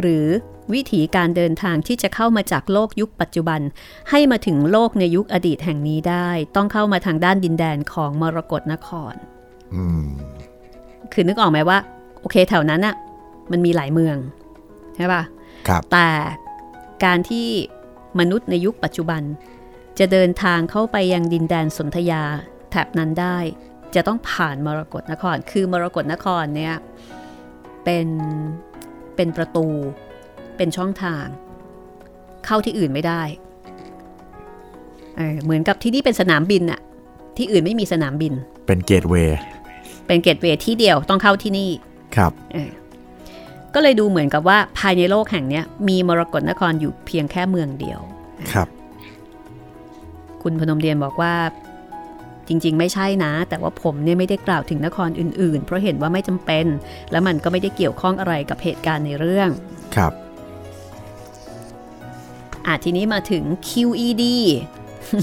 [0.02, 0.28] หรือ
[0.74, 3.62] วิถีการเดินทางที่จะเข้ามาจากโลกยุคปัจจุบัน
[4.10, 9.14] ให้มาถึงโลกในยุคอดีตแห่งนี้ได้ ต้องเข้ามาทางด้านดินแดนของมรกรนคร
[9.74, 10.06] อืม
[11.14, 11.78] คือนึกออกไหมว่า
[12.22, 12.96] โอเคแถวนั้นอะ
[13.52, 14.18] มันมีหลายเมือง
[14.96, 15.24] ใช่ปะ
[15.68, 16.10] ครับแต่
[17.06, 17.48] การที่
[18.20, 19.22] มนุษย์ในยุคปัจจุบัน
[20.00, 22.24] จะเดินทางเข้าไปยังดินแดนสนธยา
[22.72, 23.38] แถบนั้นได้
[23.96, 26.76] จะต้องผ่านมรกรนคร คือมรกรนครเนี่ย
[27.86, 28.08] เป็น
[29.16, 29.68] เป็นประตู
[30.58, 31.26] เป็นช่องทาง
[32.46, 33.22] เข้าที่อื่นไม่ได้
[35.18, 36.80] เออเหมือนกับที่นี่เป็นสนามบินอะ
[37.38, 38.34] ที่อื่นไม่มีสนามบิน
[38.68, 39.40] เป็นเกตเวย์
[40.08, 41.70] เป็นเกตเวย์ที่เดียวต้องเข้าที่นี่
[42.16, 42.72] ครับเออ
[43.74, 48.00] ก็เลยดูเหมือนกับว่าภายในโลกแห่งเนี้ยมีมรกรนครอยู่เพียงแค่เมืองเดียว
[48.54, 48.68] ครับ
[50.44, 51.34] คุณพนมเรียนบอกว่า
[52.48, 56.66] จริง ๆ ไม่ใช่นะ แต่ว่าผมเนี่ยไม่ได้กล่าวถึงนครอื่น ๆ เพราะเห็นว่าไม่จำเป็น
[57.12, 59.50] และมันก็ไม่ได้เกี่ยวข้องอะไรกับเหตุการณ์ในเรื่อง
[59.96, 60.14] ครับ
[62.66, 64.24] อะทีนี้มาถึง QED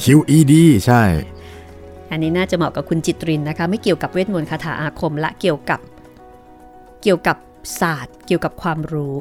[0.05, 0.55] QED
[0.87, 1.03] ใช่
[2.11, 5.81] อันนี้น่าจะเหมาะกับคุณจิตรินนะคะ ไม่เกี่ยวกับเวทมนต์คาถาอาคมและเกี่ยวกับ
[7.03, 7.37] เกี่ยวกับ
[7.81, 9.15] ศาสตร์ เกี่ยวกับความรู้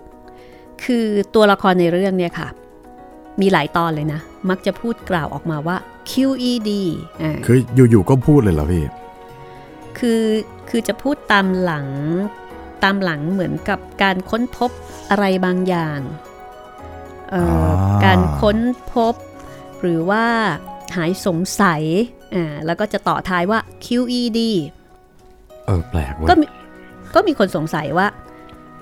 [0.84, 2.47] คือตัวละครในเรื่องเนี่ยค่ะ
[3.41, 5.78] มีหลายตอนเลยนะ มักจะพูดกล่าวออกมาว่า
[6.10, 6.70] QED
[7.22, 8.84] อ่าคืออยู่ๆก็พูดเลยเหรอพี่
[9.97, 10.24] คือ
[10.70, 11.88] คือจะพูดตามหลัง
[12.84, 14.72] ตามหลังเหมือนกับการค้นพบ
[15.10, 15.99] อะไรบางอย่าง
[17.32, 18.58] เอ่อออการค้น
[18.93, 19.16] พบ
[19.82, 20.26] หรือว่า
[20.95, 21.84] หายสงสัย
[22.36, 24.39] อ่าแล้วก็จะต่อท้ายว่า QED
[25.66, 26.45] เออแปลกเว้ก็ยมี
[27.16, 28.08] ก็มีคนสงสัยว่า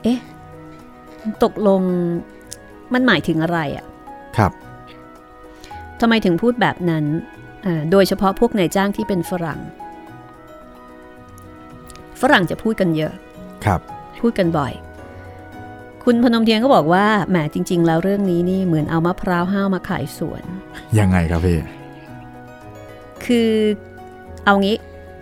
[0.04, 0.20] เอ๊ะ
[1.44, 1.82] ตกลง
[2.94, 3.86] มันหมายถึงอะไรอะ่ะ
[4.38, 4.52] ครับ
[6.02, 7.06] ทำไมถึงพูดแบบนั้น
[7.66, 9.60] อ่าโดยเฉพาะพวกนายจ้างที่เป็นฝรั่ง
[12.22, 13.14] ฝรั่งจะพูดกันเยอะ
[13.66, 13.80] ครับ
[14.20, 14.74] พูดกันบ่อย
[16.04, 20.43] คุณพนมเทียนก็บอกว่า แหมจริง ๆ แล้วเรื่องนี้นี่เหมือนเอามะพร้าวห้าวมาขายสวน
[21.00, 21.60] ยังไงครับพี่
[23.26, 23.52] คือ
[24.45, 24.76] เอางี้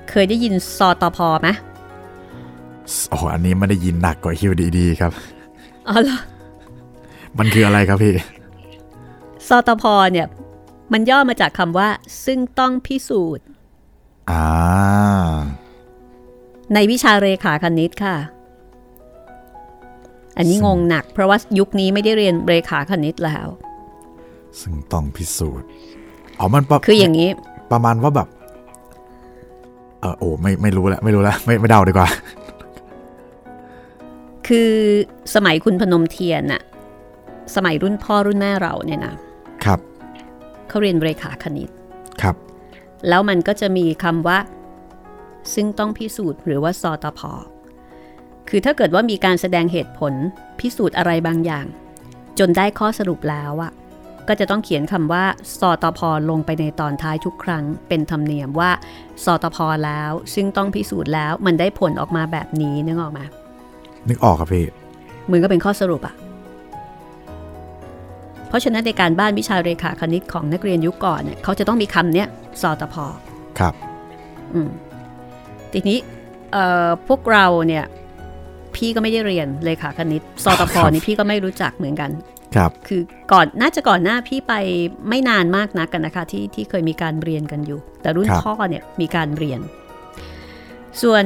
[0.10, 1.50] เคยได้ยินซอตอพอไหม
[3.10, 5.12] โอ้โหอันนี้ไม่ได้ยินหนักกว่า QDD ครับ
[5.90, 6.20] อ๋อเหรอ
[7.38, 8.14] มันคืออะไรครับพี่
[9.48, 10.28] ซอตอพอเนี่ย
[10.94, 11.90] มันย่อมาจากคำว่า
[12.26, 13.46] ซึ่งต้องพิสูจน์
[14.32, 14.46] อ่า
[16.74, 18.16] ในวิชาเรขาคณิตค่ะ
[20.38, 23.48] อันนี้ซึ่งงงหนัก เพราะว่ายุคนี้ไม่ได้เรียนเรขาคณิตแล้ว
[24.62, 25.68] ซึ่งต้องพิสูจน์
[26.40, 27.30] อ๋อมันประคืออย่างนี้
[27.72, 28.28] ประมาณว่าแบบ
[30.02, 32.10] เออโอ้ไม่ไม่รู้แล้วไม่รู้แล้วไม่ไม่เดาดีกว่า
[34.48, 34.72] คือ
[35.36, 36.62] สมัยคุณพนมเทียนน่ะ
[37.56, 39.16] สมัยรุ่นพ่อรุ่นแม่เราเนี่ยนะ
[39.66, 39.80] ครับ
[40.70, 41.70] เขาเรียนเรขาคณิต
[42.22, 42.36] ครับ
[43.10, 44.40] แล้วมันก็จะมีคำว่า
[45.54, 47.32] ซึ่งต้องพิสูจน์หรือว่าสอตพอ
[48.50, 50.14] คือถ้าเกิดว่ามีการแสดงเหตุผล
[50.60, 51.66] พิสูจน์อะไรบางอย่าง
[52.40, 53.72] จนได้ข้อสรุปแล้วอะ
[54.28, 55.24] ก็จะต้องเขียนคำว่า
[55.60, 58.72] สอตพอลงไปในตอนท้ายทุกครั้ง เป็นธรรมเนียมว่า
[59.24, 63.22] สอตพอแล้ว ซึ่งต้องพิสูจน์แล้วมันได้ผลออกมาแบบนี้นึกออกไหม
[64.10, 64.66] นึกออกครับพี่
[65.30, 66.16] มือก็เป็นข้อสรุปอะ
[68.48, 72.28] เพราะฉะนั้นในการบ้านวิชาเรขาคณิตของนักเรียนยุคก่อนเนี่ยเขาจะต้องมีคำเนี้ย
[72.62, 73.06] สอตพอ
[73.60, 73.74] ครับ
[74.54, 74.70] อืม
[75.74, 75.98] ทีนี้
[76.52, 77.86] เอ่อพวกเราเนี่ย
[78.76, 82.12] พี่ก็ไม่ได้เรียนเลขาคณิตสตพครับนี่พี่ก็ไม่รู้จักเหมือนกัน
[82.56, 84.54] ครับ คือก่อนน่าจะก่อนหน้าพี่ไป
[85.10, 89.60] ไม่นานมากนักกันนะคะ ที่ที่เคยมีการเรียนกันอยู่ แต่รุ่นครับพ่อเนี่ยมีการเรียน
[91.02, 91.24] ส่วน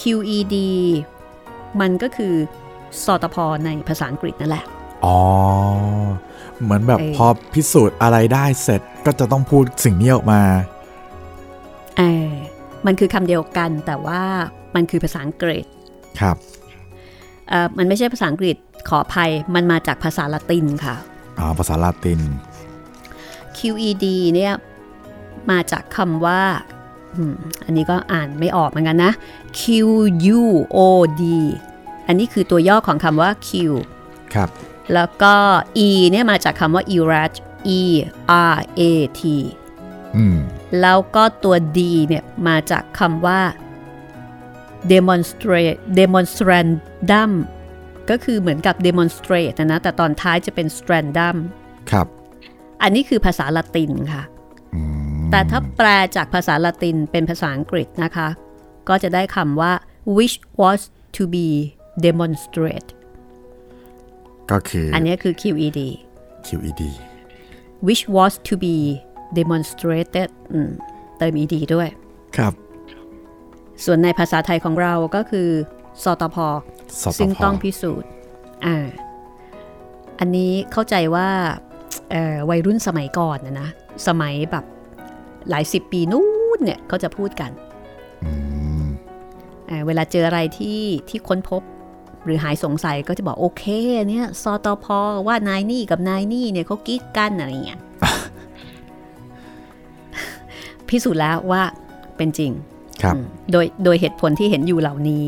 [0.00, 0.56] QED
[1.80, 2.34] มันก็คือ
[3.04, 4.64] สตพในภาษาอังกฤษนั่นแหละ
[5.04, 5.16] อ๋อ
[6.62, 10.42] เหมือนแบบเออพอพิสูจน์อะไรได้เสร็จก็จะต้องพูดสิ่งนี้ออกมา
[11.98, 12.28] เออ
[12.86, 14.22] มันคือคำเดียวกันแต่ว่า
[14.74, 15.64] มันคือภาษาอังกฤษ
[16.20, 16.36] ครับ
[17.48, 18.56] เอ่อมันไม่ใช่ภาษาอังกฤษ
[18.88, 20.96] ขออภัยมันมาจากภาษาละตินค่ะ
[21.38, 22.20] อ๋อภาษาลาติน
[23.56, 24.54] QED เนี่ย
[25.50, 26.40] มาจากคำว่า
[27.14, 27.34] อืม
[27.64, 29.12] อันนี้ก็อ่านไม่ออกเหมือนกันนะ
[29.60, 31.22] QUOD
[32.06, 33.50] อันนี้คือตัวย่อของคำว่า Q
[34.34, 34.48] ครับ
[34.94, 35.34] แล้วก็
[35.86, 37.32] E เนี่ยมาจากคำว่า erat
[37.78, 37.80] E
[38.52, 38.82] R A
[39.20, 39.22] T
[40.16, 40.38] อืม
[40.80, 41.78] แล้วก็ตัว D
[42.08, 43.40] เนี่ยมาจากคำว่า
[44.92, 47.30] demonstrate demonstrandum
[48.10, 51.36] ก็คือเหมือนกับ demonstrate นะนะแต่ตอนท้ายจะเป็น strandum
[51.90, 52.06] ครับ
[52.82, 54.22] อันนี้คือภาษาละตินค่ะ
[54.74, 54.80] อื
[55.18, 58.28] มแต่ถ้าแปลจากภาษาละตินเป็นภาษาอังกฤษนะคะ
[58.88, 59.72] ก็จะได้คำว่า
[60.16, 60.80] which was
[61.16, 61.48] to be
[62.06, 62.88] demonstrate
[64.50, 65.80] ก็คือ อันนี้คือ QED
[66.46, 66.82] QED
[67.86, 68.76] which was to be
[69.38, 70.70] demonstrated อืม
[71.18, 71.88] เติม ed ด้วย
[72.36, 72.52] ครับ
[73.84, 75.48] ส่วนในภาษาไทยของเราก็คือ
[76.02, 76.36] สตพ
[77.02, 78.08] สตซึ่งพต้องพิสูจน์
[78.66, 78.86] อ่า
[80.18, 81.28] อันนี้เข้าใจว่า
[82.10, 83.68] เอ่อวัยรุ่นสมัยก่อนนะนะ
[84.06, 84.64] สมัยแบบ
[85.50, 86.26] หลายสิบปีนู้
[86.56, 87.50] นเนี่ยเขาจะพูดกัน
[88.24, 88.32] อื
[88.82, 88.84] ม
[89.66, 91.62] เอ่อเวลาเจออะไรที่ที่ค้นพบ
[92.26, 93.64] หรือหายสงสัยก็จะบอกโอเค
[94.10, 94.86] เนี่ยสตพ
[95.26, 97.80] ว่านายนี่กับนายนี่เนี่ยเขากิ๊กกันอะไรเงี้ย
[100.88, 101.62] พิสูจน์แล้วว่า
[102.16, 102.52] เป็นจริง
[103.02, 105.26] ครับอืมโดยโดยเหตุผลที่เห็นอยู่เหล่านี้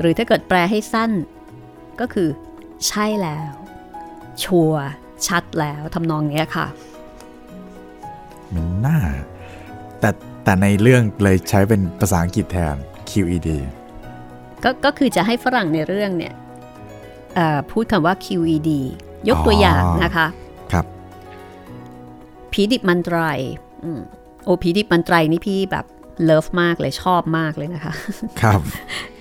[0.00, 1.10] หรือถ้าเกิดแปลให้สั้น
[2.00, 2.28] ก็คือ
[2.88, 3.52] ใช่แล้ว
[4.44, 4.84] ชัวร์
[5.26, 6.66] ชัดแล้วทำนองเนี้ยค่ะ
[8.54, 8.98] มันน่า
[10.00, 10.10] แต่
[10.44, 12.76] แต่ในเรื่องเลยใช้เป็นภาษาอังกฤษแทน
[13.10, 13.48] QED
[14.64, 16.34] ก็ก็คือจะให้ฝรั่งในเรื่องเนี่ย
[17.34, 18.70] เอ่อพูดคำว่า QED
[19.28, 20.26] ยกตัวอย่างนะคะ
[20.72, 20.84] ครับ
[22.52, 23.18] ผีดิบมันไตร
[23.84, 24.00] อืม
[24.44, 25.84] โอ้ผีดิบมันไตรนี่พี่แบบ
[26.24, 27.94] เลิฟมากเลยชอบมากเลยนะคะ
[28.42, 28.60] ครับ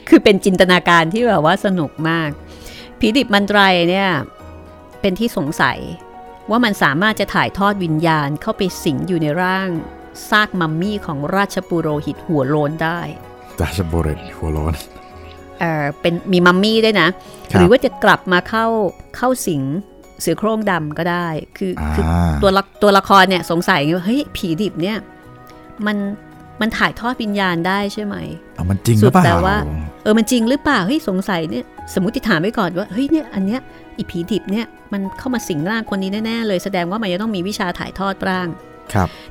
[0.10, 2.30] คือเป็นจินตนาการที่แบบว่าสนุกมาก
[3.00, 4.10] ผีดิบมันไตรเนี่ย
[5.02, 5.78] เป็นที่สงสัย
[6.50, 9.70] ว่ามันสามารถจะถ่ายทอดวิญญาณเข้าไปสิงอยู่ในร่าง
[10.30, 13.00] ซากมัมมี่ของราชปุโรหิตหัวโลนได้
[13.60, 14.76] ดาชโบเรตหัวโลน
[15.60, 17.08] เออเป็นมีมัมมี่ด้วยนะ
[17.52, 18.66] ครับหรือว่าจะกลับมาเข้า
[19.18, 19.64] เข้าสิง
[20.22, 22.04] เสือโคร่งดำก็ได้ คืออ่าคือ
[22.42, 24.98] ตัวละตัวละครเนี่ยสงสัยว่าเฮ้ยผีดิบเนี่ย
[25.86, 25.98] มัน
[26.62, 28.16] มันถ่ายทอดวิญญาณได้ใช่ไหม
[28.56, 29.56] เอามันจริงหรือเปล่าสุดแต่ว่า
[30.04, 33.62] เออมันจริงหรือเปล่าเฮ้ยสงสัยเนี่ยสมมติฐานไว้ก่อนว่าเฮ้ยเนี่ยอันเนี้ย
[33.98, 38.69] อีผีดิบเนี่ยมันเข้ามาสิงร่างคนนี้แน่ๆเลยแสดงว่ามันจะต้องมีวิชาถ่ายทอดร่างครับ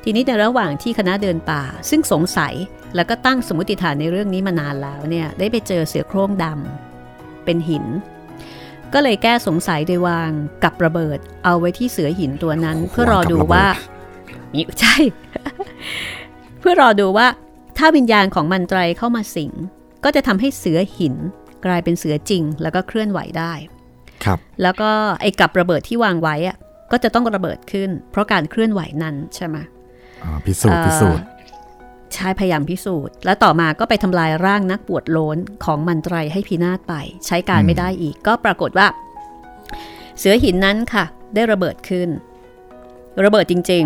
[0.04, 2.54] ทีนี้ในระหว่างที่คณะเดินป่า ซึ่งสงสัย
[2.94, 7.84] แล้วก็ตั้งสมมติฐานในเรื่องนี้มานานแล้วเนี่ยได้ไปเจอเสือโคร่งดำเป็นหิน
[8.92, 10.30] ก็เลยแก้สงสัยโดยวาง
[10.64, 13.66] กับระเบิด เอาไว้ที่เสือหินตัวนั้นเพื่อรอดูว่า
[14.52, 14.96] มีใช่
[16.61, 17.26] เพื่อรอดูว่า
[17.78, 19.52] ถ้าวิญญาณของมันไตรเข้ามาสิง
[20.04, 21.14] ก็จะทำให้เสือหิน
[21.64, 23.52] กลายเป็นเสือจริง แล้วก็เคลื่อนไหวได้
[24.24, 24.90] ครับ แล้วก็
[25.20, 26.56] ไอ้กับระเบิดที่วางไว้อะ
[26.93, 29.57] ก็จะต้องระเบิดขึ้น เพราะการเคลื่อนไหวนั้นใช่ไหม
[30.22, 31.26] อ่าพิสูจน์พิสูจน์
[32.14, 36.95] ใช่พยายามพิสูจน์ แล้วต่อมาก็ไปทำลายร่างนักปวดโลนของมันไตรให้พินาศไป
[37.26, 38.86] ใช้การไม่ได้อีก ก็ปรากฏว่า
[40.18, 42.09] เสือหินนั้นค่ะ ได้ระเบิดขึ้น
[43.24, 43.84] ระเบิดจริง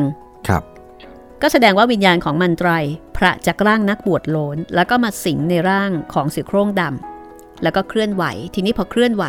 [0.48, 2.70] ครับๆก็แสดงว่าวิญญาณของมันไตร
[3.16, 8.24] พระจากร่างนักบวชโลนแล้วก็มาสิงในร่างของเสือโคร่งดำแล้วก็เคลื่อนไหว
[8.54, 9.24] ทีนี้พอเคลื่อนไหว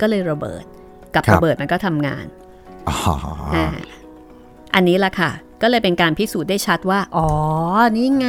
[0.00, 0.64] ก็เลยระเบิด
[1.14, 2.24] กับครับระเบิดมันก็ทำงาน
[2.90, 3.14] อ๋อ
[3.54, 3.66] อ่า
[4.74, 5.30] อันนี้ละค่ะ
[5.62, 7.28] ก็เลยเป็นการพิสูจน์ได้ชัดว่า อ๋อ
[7.96, 8.28] นี่ไง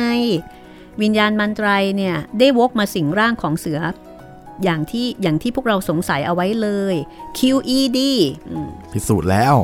[1.01, 3.80] วิญญาณมันไตรเนี่ย ได้วกมาสิงร่างของเสือ
[4.64, 6.95] อย่างที่อย่างที่พวกเราสงสัยเอาไว้เลย
[7.38, 7.99] QED
[8.49, 9.55] อืมพิสูจน์แล้ว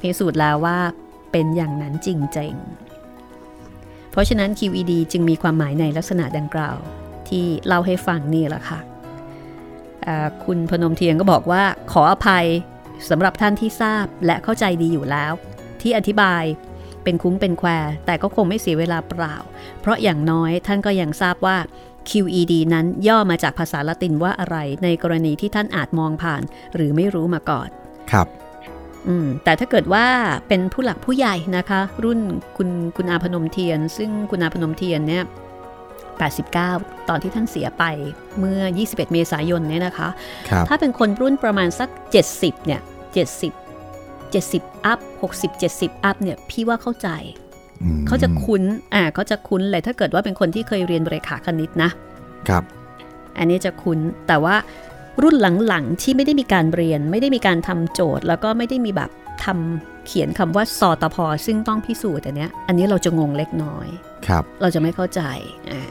[0.00, 0.78] พิสูจน์แล้วว่า
[1.32, 2.08] เป็นอย่างนั้นจ
[2.38, 6.76] ริงๆ เพราะฉะนั้น QED จึงมีความหมายในลักษณะดังกล่าว
[7.28, 8.80] ที่เล่าให้ฟังนี่แหละค่ะ
[10.06, 11.62] อ่าคุณพนมเทียนก็บอกว่า
[11.92, 12.46] ขออภัย
[13.08, 15.32] สำหรับท่านที่ทราบและเข้าใจดีอยู่แล้ว
[15.82, 16.44] ที่อธิบาย
[17.04, 17.68] เป็นคุ้งเป็นแคว
[18.06, 19.36] แต่ก็คงไม่เสียเวลาเปล่า
[19.80, 21.56] เพราะอย่างน้อยท่านก็ยังทราบว่า
[22.10, 26.42] QED นั้นย่อมาจากภาษาละตินว่าอะไร ในกรณีที่ท่านอาจมองผ่าน
[26.74, 27.68] หรือไม่รู้มาก่อน
[28.10, 28.26] ครับ
[29.08, 30.06] อืมแต่ถ้าเกิดว่า
[30.48, 32.20] เป็นผู้หลักผู้ใหญ่นะคะ รุ่น
[32.56, 35.24] คุณคุณอาพนมเทียน ซึ่งคุณอาพนมเทียนเนี่ย
[36.64, 37.84] 89 ตอนที่ท่านเสียไป
[38.38, 40.08] เมื่อ 21 เมษายนเนี่ยนะคะ
[40.50, 41.88] ครับถ้าเป็นคนรุ่นประมาณสัก
[42.28, 42.80] 70 เนี่ย
[43.56, 47.08] 70 70 อัพ 60 70 อัพเนี่ยพี่ว่าเข้าใจ
[47.82, 48.62] อืมเขาจะคุ้น
[48.94, 51.90] อ่าเขาจะคุ้นเลยถ้าเกิดว่าเป็นคนที่เคยเรียนเรขาคณิตนะ
[52.48, 52.64] ครับ
[53.38, 53.98] อันนี้จะคุ้น
[54.28, 54.56] แต่ว่า
[55.22, 55.36] รุ่น
[55.68, 59.10] หลังๆที่ไม่ได้มีการเรียน ไม่ได้มีการทำโจทย์ แล้วก็ไม่ได้มีแบบ
[59.44, 61.16] ทำเขียนคำว่าสอตพ
[61.46, 63.88] ซึ่งต้องพิสูจน์อันเนี้ย อันนี้เราจะงงเล็กน้อย
[64.26, 65.20] ครับ เราจะไม่เข้าใจ
[65.70, 65.82] อ่า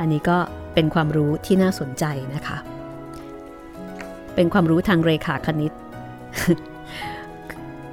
[0.00, 0.38] อันนี้ก็
[0.74, 2.56] เป็นความรู้ที่น่าสนใจนะคะ
[4.34, 5.72] เป็นความรู้ทางเรขาคณิต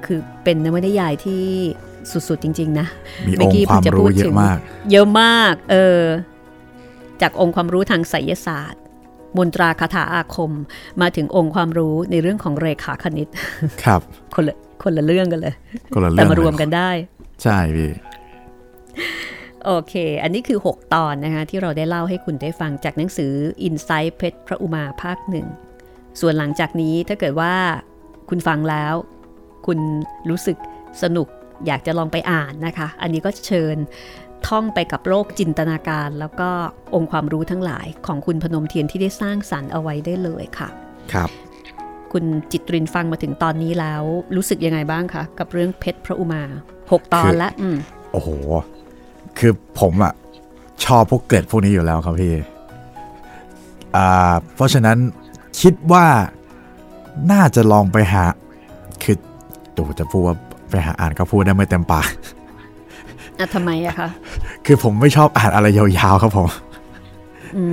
[0.04, 1.42] คือเป็นนวนิยายที่
[2.12, 2.86] สุด ๆ จริง ๆ นะ
[3.26, 4.58] มีเมื่อองกี้ค์ความเพิ่งจะพูรู้ดเยถึอะงมาก
[4.90, 6.02] เยอะมาก เออ
[7.22, 8.82] จากองค์ความรู้ทางไสยศาสตร์
[9.38, 10.52] มนตราคาถาอาคม
[11.00, 13.28] มาถึงองค์ความรู้ในเรื่องของเรขาคณิต
[13.84, 14.00] ครับ
[14.34, 15.54] คนละคนละเรื่องกันเลย
[15.94, 16.90] คนละเรื่แต่องมารวมเลยกันได้
[17.42, 17.90] ใช่พี่
[19.64, 23.32] โอเค อันนี้คือ 6 ตอนนะคะที่เราได้เล่าให้คุณได้ฟังจากหนังสือ
[23.68, 25.46] Insight เพชรพระอุมาภาคหนึ่ง
[26.20, 27.54] ส่วนหลังจากนี้ถ้าเกิดว่า
[28.30, 28.94] คุณฟังแล้ว
[29.66, 29.78] คุณ
[30.30, 30.56] รู้สึก
[31.02, 31.28] สนุก
[31.66, 33.76] อยากจะลองไปอ่านนะคะ อันนี้ก็เชิญ
[34.48, 36.50] ท่องไปกับโลกจินตนาการ แล้วก็
[36.94, 40.68] องค์ความรู้ทั้งหลายของคุณพนมเทียนที่ได้สร้างสรรค์เอาไว้ได้เลยค่ะ
[41.12, 41.30] ครับ
[42.12, 44.02] คุณจิตรินฟังมาถึงตอนนี้แล้ว
[44.36, 46.42] รู้สึกยังไงบ้างคะกับเรื่องเพชรพระอุมา
[46.92, 47.76] หกตอนละอืม
[48.12, 48.28] โอ้โห
[49.38, 50.12] คือผมอะ
[50.84, 52.34] ชอบพวกเกร็ดพวกนี้อยู่แล้วครับพี่
[53.96, 54.98] อ่าเพราะฉะนั้น
[55.60, 56.06] คิดว่า
[57.32, 58.24] น่าจะลองไปหา
[59.02, 59.16] คือ
[59.72, 60.36] โอ้จะพูดว่า
[60.70, 62.08] ไปหาอ่านก็พูดได้ไม่เต็มปาก
[63.38, 64.08] อะทำไมอะคะ
[64.66, 66.48] คือผมไม่ชอบอ่านอะไรยาวๆครับผม
[67.56, 67.64] อื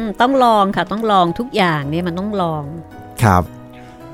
[0.00, 2.62] มต้องลองค่ะต้องลองทุกอย่างเนี่ยมันต้องลอง
[3.24, 3.42] ครับ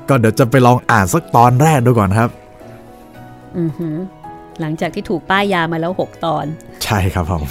[0.09, 2.29] ก็เดี๋ยวจะไปลองอ่านสักตอนแรกดูก่อนครับ
[3.57, 3.95] อือหือ
[4.59, 6.45] หลังจากที่ถูกป้ายยามาแล้ว 6 ตอน
[6.83, 7.43] ใช่ครับผม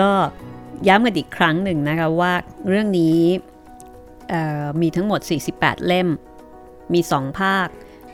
[0.00, 0.10] ก็
[0.88, 2.32] ย้ำกันอีกครั้งหนึ่งนะคะว่า
[2.68, 3.18] เรื่องนี้
[4.30, 5.20] เอ่อมีทั้งหมด
[5.54, 6.08] 48 เล่ม
[6.92, 7.68] มี 2 ภาค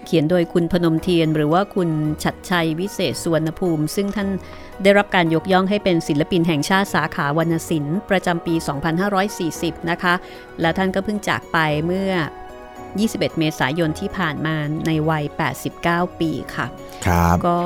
[0.05, 1.91] เขียนโดยคุณพนมเทียน หรือว่าคุณ
[2.25, 4.29] ชัดชัยวิเศษสุวรรณภูมิ ซึ่งท่าน
[4.83, 8.55] ได้รับการยกย่องให้เป็นศิลปินแห่งชาติสาขาวรรณศิลป์ประจำปี
[9.23, 10.15] 2540 นะคะ
[10.61, 12.11] และท่านก็เพิ่งจากไปเมื่อ
[12.95, 14.57] 21 เมษายนที่ผ่านมา
[14.87, 15.25] ในวัย
[15.73, 16.67] 89 ปีค่ะ
[17.07, 17.61] ครับก็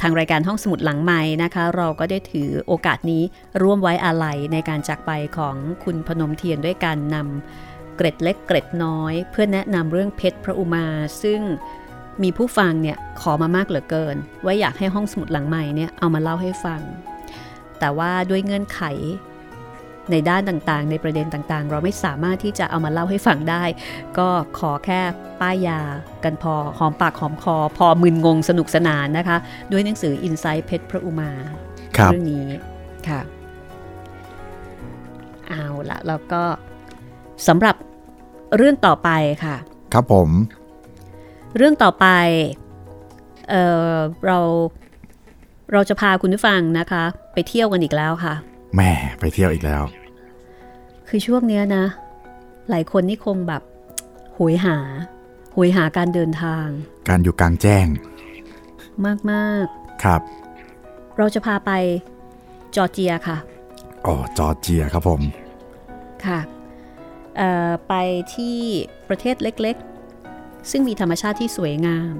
[0.00, 3.22] ทางรายการห้องสมุดหลังไม้นะคะ เราก็ได้ถือโอกาสนี้
[3.62, 10.86] ร่วมไว้อาลัยในการจากไปของคุณพนมเทียนด้วยการนำเกร็ดเล็กเกร็ดน้อย เพื่อแนะนำเรื่องเพชรพระอุมา
[11.22, 11.40] ซึ่ง
[12.22, 16.80] มีผู้ฟังเนี่ยขอมามากเหลือเกิน ว่าอยากให้ห้องสมุดหลังไม้เนี่ยเอามาเล่าให้ฟัง
[17.78, 18.80] แต่ว่าด้วยเงื่อนไข
[20.10, 23.64] ในด้านต่างๆ ในประเด็นต่างๆ เราไม่สามารถที่จะเอามาเล่าให้ฟังได้
[24.18, 24.28] ก็
[24.58, 25.00] ขอแค่
[25.40, 25.80] ป้ายยา
[26.24, 29.36] กันพอหอมปากหอมคอ พอมึนงงสนุกสนานนะคะ
[29.72, 31.30] ด้วยหนังสือ Insight เพชรพระอุมา
[31.96, 32.46] ครับเรื่องนี้
[33.08, 33.20] ค่ะ
[35.48, 36.42] เอาละแล้วก็
[37.48, 37.76] สำหรับ
[38.56, 39.10] เรื่องต่อไป
[39.44, 39.56] ค่ะ
[39.92, 40.28] ครับผม
[41.56, 42.06] เรื่องต่อไป
[43.50, 43.54] เอ
[43.92, 43.94] อ
[44.26, 44.38] เรา
[45.72, 47.02] เราจะพาคุณผู้ฟังนะคะ
[47.32, 48.34] ไปเที่ยวกันอีกแล้วค่ะ
[48.76, 48.90] แม่
[49.20, 49.82] ไปเที่ยวอีกแล้ว
[51.08, 51.84] คือช่วงเนี้ยนะ
[52.70, 53.62] หลายคนนี่คงแบบ
[54.34, 54.78] โหยหา
[55.52, 56.66] โหยหาการเดินทาง
[57.08, 57.86] การอยู่กลางแจ้ง
[59.30, 59.66] มาก
[60.02, 61.70] ครับๆเราจะพาไป
[62.76, 63.38] จอร์เจียค่ะ
[64.06, 65.20] อ๋อจอร์เจียครับผม
[66.26, 66.40] ค่ะ
[67.36, 67.94] เอ่อไป
[68.34, 68.58] ที่
[69.08, 72.12] ประเทศเล็กๆ ซึ่งมีธรรมชาติที่สวยงาม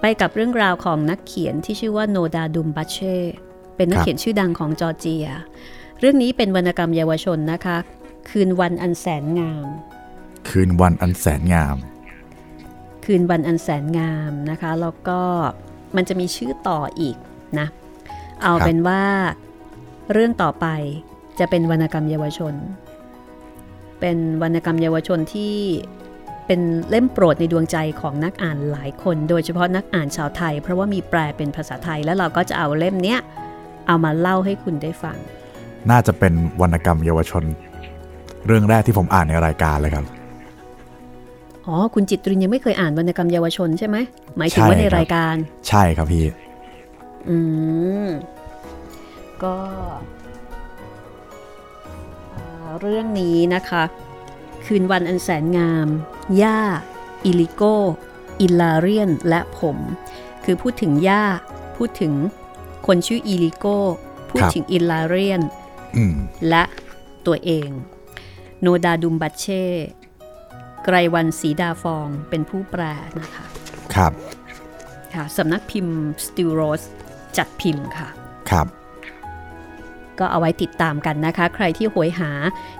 [0.00, 3.16] ไปกับเรื่องราวของนักเขียนที่ชื่อว่าโนดาดุมบัชเช่
[3.78, 5.26] เป็นนักครับเขียนชื่อดังของจอร์เจีย
[6.00, 7.76] เรื่องนี้เป็นวรรณกรรมเยาวชนนะคะ
[8.30, 9.66] คืนวันอันแสนงาม
[10.48, 11.76] คืนวันอันแสนงาม
[13.04, 15.20] คืนวันอันแสนงามนะคะ แล้วก็
[15.96, 17.16] มันจะมีชื่อต่ออีก
[17.58, 17.66] นะ
[18.42, 19.02] เอาครับเป็นว่า
[20.12, 20.66] เรื่องต่อไป
[21.38, 22.54] จะเป็นวรรณกรรมเยาวชน
[24.00, 25.56] เป็นวรรณกรรมเยาวชนที่
[26.46, 26.60] เป็น
[26.90, 33.20] เล่มโปรดในดวงใจของนักอ่านหลายคน โดยเฉพาะนักอ่านชาวไทย เพราะว่ามีแปลเป็นภาษาไทยแล้วเราก็จะเอาเล่มเนี้ย
[33.88, 35.16] เอามาเล่าให้คุณได้ฟัง
[35.90, 37.44] น่าจะเป็นวรรณกรรมเยาวชน
[38.46, 40.04] เรื่องแรกที่ผมอ่านในรายการเลยครับ
[41.66, 43.96] อ๋อคุณจิตรินยังไม่เคยอ่านวรรณกรรมเยาวชนใช่ไหม
[44.36, 45.34] หมายถึงว่าใช่ในครับรายการ
[45.68, 46.24] ใช่ครับพี่
[47.28, 47.36] อื
[48.04, 48.08] ม
[49.42, 49.54] ก็
[52.34, 53.82] อ่าเรื่องนี้นะคะ
[54.66, 55.88] คืนวันอันแสนงาม
[56.42, 56.60] ย่า
[57.24, 57.62] อิลิโก
[58.40, 59.76] อิลลาเรียน และผม
[60.44, 61.24] คือพูดถึงย่า
[61.76, 62.12] พูดถึง
[62.86, 63.66] คนชื่ออิลิโก
[64.28, 65.42] พูดครับถึงอิลลาเรียน
[65.96, 66.14] อืม
[66.48, 66.62] และ
[67.26, 67.68] ตัวเอง
[68.60, 69.64] โนดาดุมบัชเช่
[70.84, 72.82] ไกรวันสีดาฟองเป็นผู้แปล
[73.20, 73.44] นะคะ
[73.94, 74.12] ครับ
[75.14, 76.86] ค่ะสำนักพิมพ์ Still Rose
[77.36, 78.08] จัดพิมพ์ค่ะ
[78.50, 78.66] ครับ
[80.18, 82.30] ก็เอาไว้ติดตามกันนะคะ ใครที่โหยหา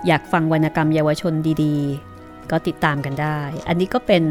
[0.06, 1.32] อยากฟังวรรณกรรมเยาวชน
[1.64, 3.38] ดีๆ ก็ติดตามกันได้
[3.68, 4.24] อันนี้ก็เป็น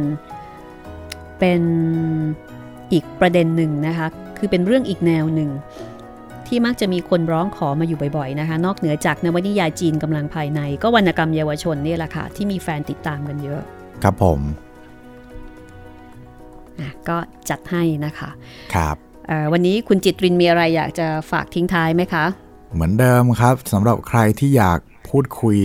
[1.39, 1.61] เป็น
[2.91, 4.07] อีกประเด็นหนึ่งนะคะ
[4.39, 5.51] คือเป็นเรื่องอีกแนวหนึ่ง
[6.47, 13.61] ที่มักจะมีคนร้องขอมาอยู่บ่อยๆนะคะ นอกเหนือจากนวนิยายจีนกำลังภายใน ก็วรรณกรรมเยาวชนนี่แหละค่ะที่มีแฟนติดตามกันเยอะ
[14.03, 14.39] ครับผม
[16.79, 17.17] อะก็
[17.49, 18.29] จัดให้นะคะ
[18.75, 18.95] ครับ
[19.27, 22.25] เอ่อวันนี้คุณจิตรินมีอะไรอยากจะฝากทิ้งท้ายไหมคะ
[22.73, 24.79] เหมือนเดิมครับสำหรับใครที่อยาก
[25.09, 25.57] พูดคุย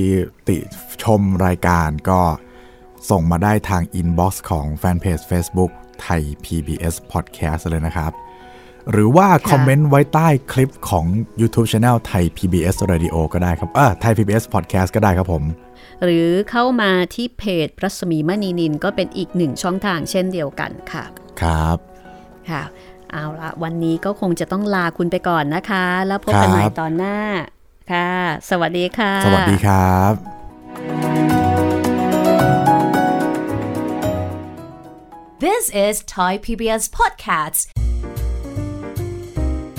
[0.49, 0.59] ติ
[1.03, 2.21] ชมรายการก็
[3.11, 5.71] ส่งมาได้ทางอินบ็อกซ์ของแฟนเพจ Facebook
[6.03, 8.13] ไทย PBS Podcast เลยนะครับ
[8.91, 11.07] หรือว่าคอมเมนต์ไว้ใต้คลิปของ
[11.41, 15.45] YouTube Channel ไทย PBS Radio ก็ได้ครับเออไทย PBS Podcast ก็ได้ครับผม
[16.05, 21.05] หรือเข้ามาที่เพจรัศมีมณีนินก็เป็นอีกหนึ่งช่องทางเช่นเดียวกันค่ะ
[21.41, 21.77] ครับ
[22.51, 22.63] ค่ะ
[23.13, 27.19] เอาละวันนี้ก็คงจะต้องลาคุณไปก่อนนะคะ แล้วพบกันใหม่ครับตอนหน้า
[27.93, 28.11] ค่ะ
[28.51, 30.13] สวัสดีค่ะ สวัสดีครับ
[35.47, 37.82] This is Thai PBS Podcasts.